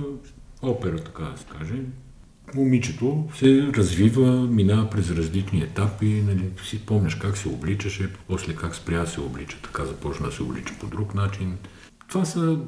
опера, 0.62 1.04
така 1.04 1.24
да 1.24 1.38
се 1.38 1.46
каже. 1.46 1.76
Момичето 2.56 3.26
се 3.36 3.72
развива, 3.76 4.32
минава 4.32 4.90
през 4.90 5.12
различни 5.12 5.62
етапи. 5.62 6.24
Нали, 6.28 6.50
си 6.66 6.86
помняш 6.86 7.16
как 7.16 7.38
се 7.38 7.48
обличаше, 7.48 8.14
после 8.28 8.56
как 8.56 8.76
спря 8.76 9.06
се 9.06 9.20
облича. 9.20 9.58
Така 9.64 9.86
започна 9.86 10.26
да 10.26 10.32
се 10.32 10.44
облича 10.44 10.74
по 10.80 10.88
друг 10.88 11.16
начин. 11.16 11.58
Това 12.10 12.26
са 12.26 12.60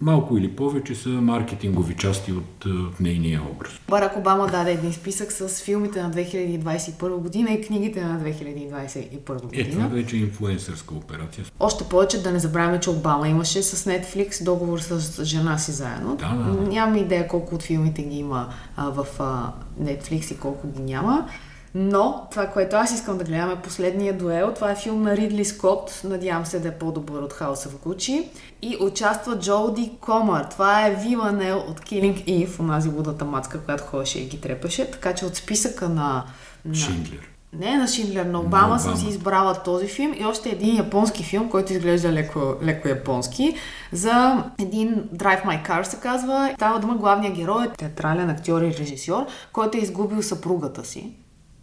малко 0.00 0.36
или 0.36 0.56
повече 0.56 0.94
са 0.94 1.08
маркетингови 1.08 1.96
части 1.96 2.32
от, 2.32 2.66
е, 2.66 2.68
от 2.68 3.00
нейния 3.00 3.42
образ. 3.50 3.72
Барак 3.88 4.16
Обама 4.16 4.46
даде 4.46 4.72
един 4.72 4.92
списък 4.92 5.32
с 5.32 5.62
филмите 5.62 6.02
на 6.02 6.10
2021 6.10 7.16
година 7.16 7.50
и 7.50 7.60
книгите 7.60 8.04
на 8.04 8.20
2021 8.20 9.42
година. 9.42 9.62
Е, 9.62 9.70
това 9.70 9.86
вече 9.86 10.16
е 10.16 10.18
инфлуенсърска 10.18 10.94
операция. 10.94 11.44
Още 11.60 11.84
повече 11.84 12.22
да 12.22 12.30
не 12.30 12.38
забравяме, 12.38 12.80
че 12.80 12.90
Обама 12.90 13.28
имаше 13.28 13.62
с 13.62 13.90
Netflix 13.90 14.44
договор 14.44 14.78
с 14.78 15.24
жена 15.24 15.58
си 15.58 15.72
заедно. 15.72 16.16
Да, 16.16 16.28
да. 16.28 16.70
Нямам 16.70 16.96
идея 16.96 17.28
колко 17.28 17.54
от 17.54 17.62
филмите 17.62 18.02
ги 18.02 18.18
има 18.18 18.48
а, 18.76 18.90
в 18.90 19.06
а, 19.18 19.52
Netflix 19.82 20.34
и 20.34 20.38
колко 20.38 20.68
ги 20.68 20.82
няма. 20.82 21.28
Но 21.74 22.26
това, 22.30 22.46
което 22.46 22.76
аз 22.76 22.92
искам 22.92 23.18
да 23.18 23.24
гледам 23.24 23.50
е 23.50 23.62
последния 23.62 24.18
дуел. 24.18 24.52
Това 24.54 24.70
е 24.70 24.76
филм 24.76 25.02
на 25.02 25.16
Ридли 25.16 25.44
Скотт. 25.44 26.00
Надявам 26.04 26.46
се 26.46 26.60
да 26.60 26.68
е 26.68 26.78
по-добър 26.78 27.22
от 27.22 27.32
Хауса 27.32 27.68
в 27.68 27.78
Гучи. 27.78 28.28
И 28.62 28.76
участва 28.80 29.38
Джоуди 29.38 29.92
Комър. 30.00 30.44
Това 30.44 30.86
е 30.86 30.94
Виланел 30.94 31.58
от 31.68 31.80
Killing 31.80 32.24
Eve, 32.26 32.60
онази 32.60 32.88
лудата 32.88 33.24
мацка, 33.24 33.60
която 33.60 33.84
ходеше 33.84 34.20
и 34.20 34.26
ги 34.26 34.40
трепеше. 34.40 34.90
Така 34.90 35.14
че 35.14 35.26
от 35.26 35.36
списъка 35.36 35.88
на... 35.88 36.24
на... 36.64 36.74
Шиндлер. 36.74 37.30
Не 37.52 37.76
на 37.76 37.88
Шиндлер, 37.88 38.24
на 38.24 38.40
Обама, 38.40 38.66
Обама 38.66 38.80
съм 38.80 38.96
си 38.96 39.08
избрала 39.08 39.62
този 39.62 39.86
филм 39.86 40.14
и 40.18 40.24
още 40.24 40.50
един 40.50 40.76
японски 40.76 41.24
филм, 41.24 41.50
който 41.50 41.72
изглежда 41.72 42.12
леко, 42.12 42.54
леко 42.62 42.88
японски, 42.88 43.54
за 43.92 44.44
един 44.58 44.94
Drive 45.14 45.44
My 45.44 45.68
Car 45.68 45.82
се 45.82 45.96
казва. 45.96 46.50
Става 46.54 46.80
дума 46.80 46.94
главния 46.94 47.32
герой 47.32 47.64
е 47.64 47.68
театрален 47.68 48.30
актьор 48.30 48.62
и 48.62 48.74
режисьор, 48.78 49.26
който 49.52 49.78
е 49.78 49.80
изгубил 49.80 50.22
съпругата 50.22 50.84
си 50.84 51.14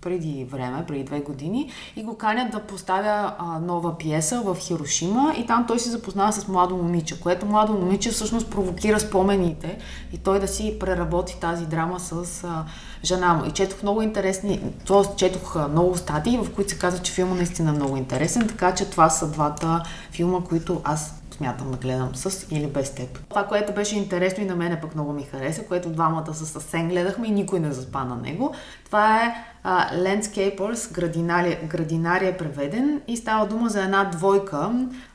преди 0.05 0.47
време, 0.51 0.85
преди 0.87 1.03
две 1.03 1.19
години, 1.19 1.69
и 1.95 2.03
го 2.03 2.17
канят 2.17 2.51
да 2.51 2.59
поставя 2.59 3.33
а, 3.37 3.59
нова 3.59 3.97
пиеса 3.97 4.41
в 4.41 4.57
Хирошима 4.59 5.33
и 5.37 5.45
там 5.45 5.65
той 5.67 5.79
се 5.79 5.89
запознава 5.89 6.33
с 6.33 6.47
младо 6.47 6.77
момиче, 6.77 7.19
което 7.19 7.45
младо 7.45 7.73
момиче 7.73 8.11
всъщност 8.11 8.49
провокира 8.49 8.99
спомените 8.99 9.77
и 10.13 10.17
той 10.17 10.39
да 10.39 10.47
си 10.47 10.77
преработи 10.79 11.39
тази 11.39 11.65
драма 11.65 11.99
с 11.99 12.43
а, 12.43 12.65
жена 13.03 13.33
му. 13.33 13.45
И 13.45 13.51
четох 13.51 13.83
много 13.83 14.01
интересни, 14.01 14.61
т.е. 14.87 15.15
четох 15.15 15.69
много 15.69 15.97
статии, 15.97 16.37
в 16.37 16.53
които 16.55 16.69
се 16.69 16.79
казва, 16.79 17.01
че 17.01 17.13
филма 17.13 17.35
наистина 17.35 17.69
е 17.69 17.73
много 17.73 17.97
интересен, 17.97 18.47
така 18.47 18.75
че 18.75 18.89
това 18.89 19.09
са 19.09 19.27
двата 19.27 19.83
филма, 20.11 20.39
които 20.49 20.81
аз 20.83 21.13
смятам 21.35 21.71
да 21.71 21.77
гледам 21.77 22.15
с 22.15 22.51
или 22.51 22.67
без 22.67 22.95
теб. 22.95 23.29
Това, 23.29 23.43
което 23.43 23.73
беше 23.73 23.97
интересно 23.97 24.43
и 24.43 24.47
на 24.47 24.55
мене 24.55 24.81
пък 24.81 24.95
много 24.95 25.13
ми 25.13 25.23
хареса, 25.23 25.63
което 25.63 25.89
двамата 25.89 26.33
с 26.33 26.55
Асен 26.55 26.89
гледахме 26.89 27.27
и 27.27 27.31
никой 27.31 27.59
не 27.59 27.71
заспа 27.71 28.03
на 28.03 28.15
него, 28.15 28.53
това 28.85 29.23
е 29.23 29.35
uh, 29.65 29.93
Landscapers, 29.93 30.93
градинария, 30.93 31.59
градинария 31.67 32.29
е 32.29 32.37
преведен 32.37 33.01
и 33.07 33.17
става 33.17 33.47
дума 33.47 33.69
за 33.69 33.83
една 33.83 34.03
двойка, 34.03 34.71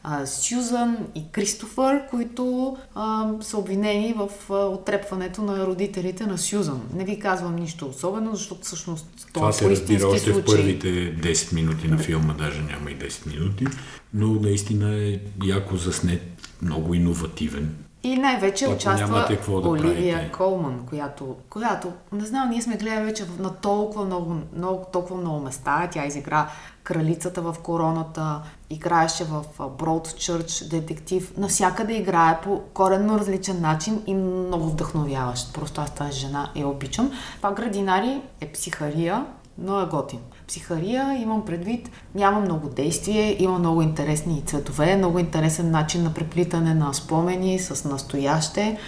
uh, 0.06 0.24
Сюзан 0.24 0.96
и 1.14 1.32
Кристофър, 1.32 2.08
които 2.10 2.76
uh, 2.96 3.40
са 3.40 3.58
обвинени 3.58 4.14
в 4.16 4.28
uh, 4.48 4.74
отрепването 4.74 5.42
на 5.42 5.66
родителите 5.66 6.26
на 6.26 6.38
Сюзан. 6.38 6.82
Не 6.94 7.04
ви 7.04 7.18
казвам 7.18 7.56
нищо 7.56 7.86
особено, 7.86 8.36
защото 8.36 8.60
всъщност 8.60 9.06
това, 9.16 9.32
това 9.32 9.52
се 9.52 9.70
разбира 9.70 10.08
още 10.08 10.32
случай. 10.32 10.42
в 10.42 10.44
първите 10.44 10.88
10 11.16 11.54
минути 11.54 11.88
на 11.88 11.98
филма, 11.98 12.34
даже 12.34 12.62
няма 12.62 12.90
и 12.90 12.98
10 12.98 13.26
минути, 13.26 13.66
но 14.14 14.26
наистина 14.26 14.94
е 14.94 15.18
яко 15.44 15.76
заснет, 15.76 16.22
много 16.62 16.94
иновативен. 16.94 17.74
И 18.02 18.16
най-вече 18.16 18.64
Пак 18.66 18.74
участва 18.74 19.28
да 19.30 19.52
Оливия 19.52 20.16
правите. 20.16 20.32
Колман, 20.32 20.86
която, 20.88 21.36
която, 21.50 21.92
не 22.12 22.26
знам, 22.26 22.50
ние 22.50 22.62
сме 22.62 22.76
гледали 22.76 23.04
вече 23.04 23.24
на 23.38 23.54
толкова 23.54 24.04
много, 24.04 24.36
много, 24.56 24.86
толкова 24.92 25.20
много 25.20 25.40
места. 25.40 25.88
Тя 25.92 26.06
изигра 26.06 26.50
кралицата 26.84 27.42
в 27.42 27.56
короната, 27.62 28.42
играеше 28.70 29.24
в 29.24 29.44
Broadchurch, 29.58 30.68
детектив. 30.68 31.32
Навсякъде 31.36 31.94
играе 31.94 32.40
по 32.40 32.60
коренно 32.74 33.18
различен 33.18 33.60
начин 33.60 34.02
и 34.06 34.14
много 34.14 34.66
вдъхновяващ. 34.66 35.54
Просто 35.54 35.80
аз 35.80 35.94
тази 35.94 36.18
жена 36.18 36.50
я 36.56 36.68
обичам. 36.68 37.10
Това 37.36 37.52
градинари 37.52 38.22
е 38.40 38.52
психария, 38.52 39.26
но 39.58 39.80
е 39.80 39.86
готин. 39.86 40.20
Психария 40.48 41.22
имам 41.22 41.44
предвид, 41.44 41.90
няма 42.14 42.40
много 42.40 42.68
действие, 42.68 43.42
има 43.42 43.58
много 43.58 43.82
интересни 43.82 44.42
цветове, 44.46 44.96
много 44.96 45.18
интересен 45.18 45.70
начин 45.70 46.02
на 46.02 46.14
преплитане 46.14 46.74
на 46.74 46.92
спомени 46.94 47.58
с 47.58 47.88
настояще. 47.88 48.78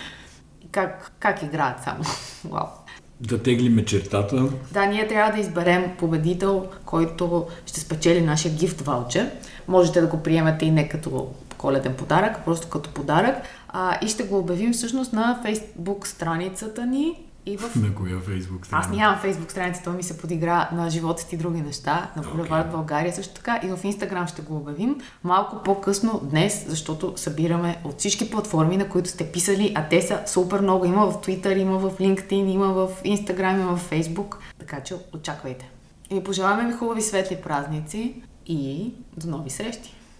Как, 0.72 1.12
как 1.18 1.42
играят 1.42 1.82
само. 1.82 2.04
Вау. 2.44 2.81
Да 3.22 3.42
теглиме 3.42 3.84
чертата. 3.84 4.48
Да, 4.72 4.86
ние 4.86 5.08
трябва 5.08 5.32
да 5.32 5.40
изберем 5.40 5.92
победител, 5.98 6.66
който 6.84 7.46
ще 7.66 7.80
спечели 7.80 8.20
нашия 8.20 8.54
гифт 8.54 8.80
ваучер. 8.80 9.30
Можете 9.68 10.00
да 10.00 10.06
го 10.06 10.22
приемете 10.22 10.64
и 10.64 10.70
не 10.70 10.88
като 10.88 11.30
коледен 11.58 11.94
подарък, 11.94 12.44
просто 12.44 12.68
като 12.68 12.90
подарък. 12.90 13.36
А, 13.68 13.98
и 14.04 14.08
ще 14.08 14.22
го 14.22 14.38
обявим 14.38 14.72
всъщност 14.72 15.12
на 15.12 15.40
фейсбук 15.42 16.06
страницата 16.06 16.86
ни 16.86 17.14
и 17.46 17.56
в... 17.56 17.76
На 17.76 17.94
коя 17.94 18.20
фейсбук 18.20 18.66
страница? 18.66 18.88
Аз 18.90 18.96
нямам 18.96 19.18
фейсбук 19.18 19.50
страница, 19.50 19.80
той 19.84 19.96
ми 19.96 20.02
се 20.02 20.18
подигра 20.18 20.68
на 20.72 20.90
живота 20.90 21.28
ти 21.28 21.36
други 21.36 21.60
неща, 21.60 22.10
на 22.16 22.22
Булевард 22.22 22.66
okay. 22.66 22.70
България 22.70 23.12
също 23.12 23.34
така 23.34 23.60
и 23.64 23.68
в 23.68 23.84
Инстаграм 23.84 24.26
ще 24.26 24.42
го 24.42 24.56
обявим 24.56 25.00
малко 25.24 25.62
по-късно 25.62 26.20
днес, 26.24 26.64
защото 26.68 27.12
събираме 27.16 27.80
от 27.84 27.98
всички 27.98 28.30
платформи, 28.30 28.76
на 28.76 28.88
които 28.88 29.08
сте 29.08 29.32
писали, 29.32 29.72
а 29.74 29.88
те 29.88 30.02
са 30.02 30.22
супер 30.26 30.60
много. 30.60 30.84
Има 30.84 31.10
в 31.10 31.14
Twitter, 31.14 31.58
има 31.58 31.78
в 31.78 31.98
LinkedIn, 31.98 32.50
има 32.50 32.72
в 32.72 32.88
Инстаграм, 33.04 33.60
има 33.60 33.76
в 33.76 33.80
Фейсбук, 33.80 34.38
така 34.58 34.80
че 34.80 34.94
очаквайте. 35.14 35.70
И 36.10 36.24
пожелаваме 36.24 36.66
ви 36.66 36.72
хубави 36.72 37.02
светли 37.02 37.36
празници 37.42 38.22
и 38.46 38.92
до 39.16 39.28
нови 39.28 39.50
срещи! 39.50 39.94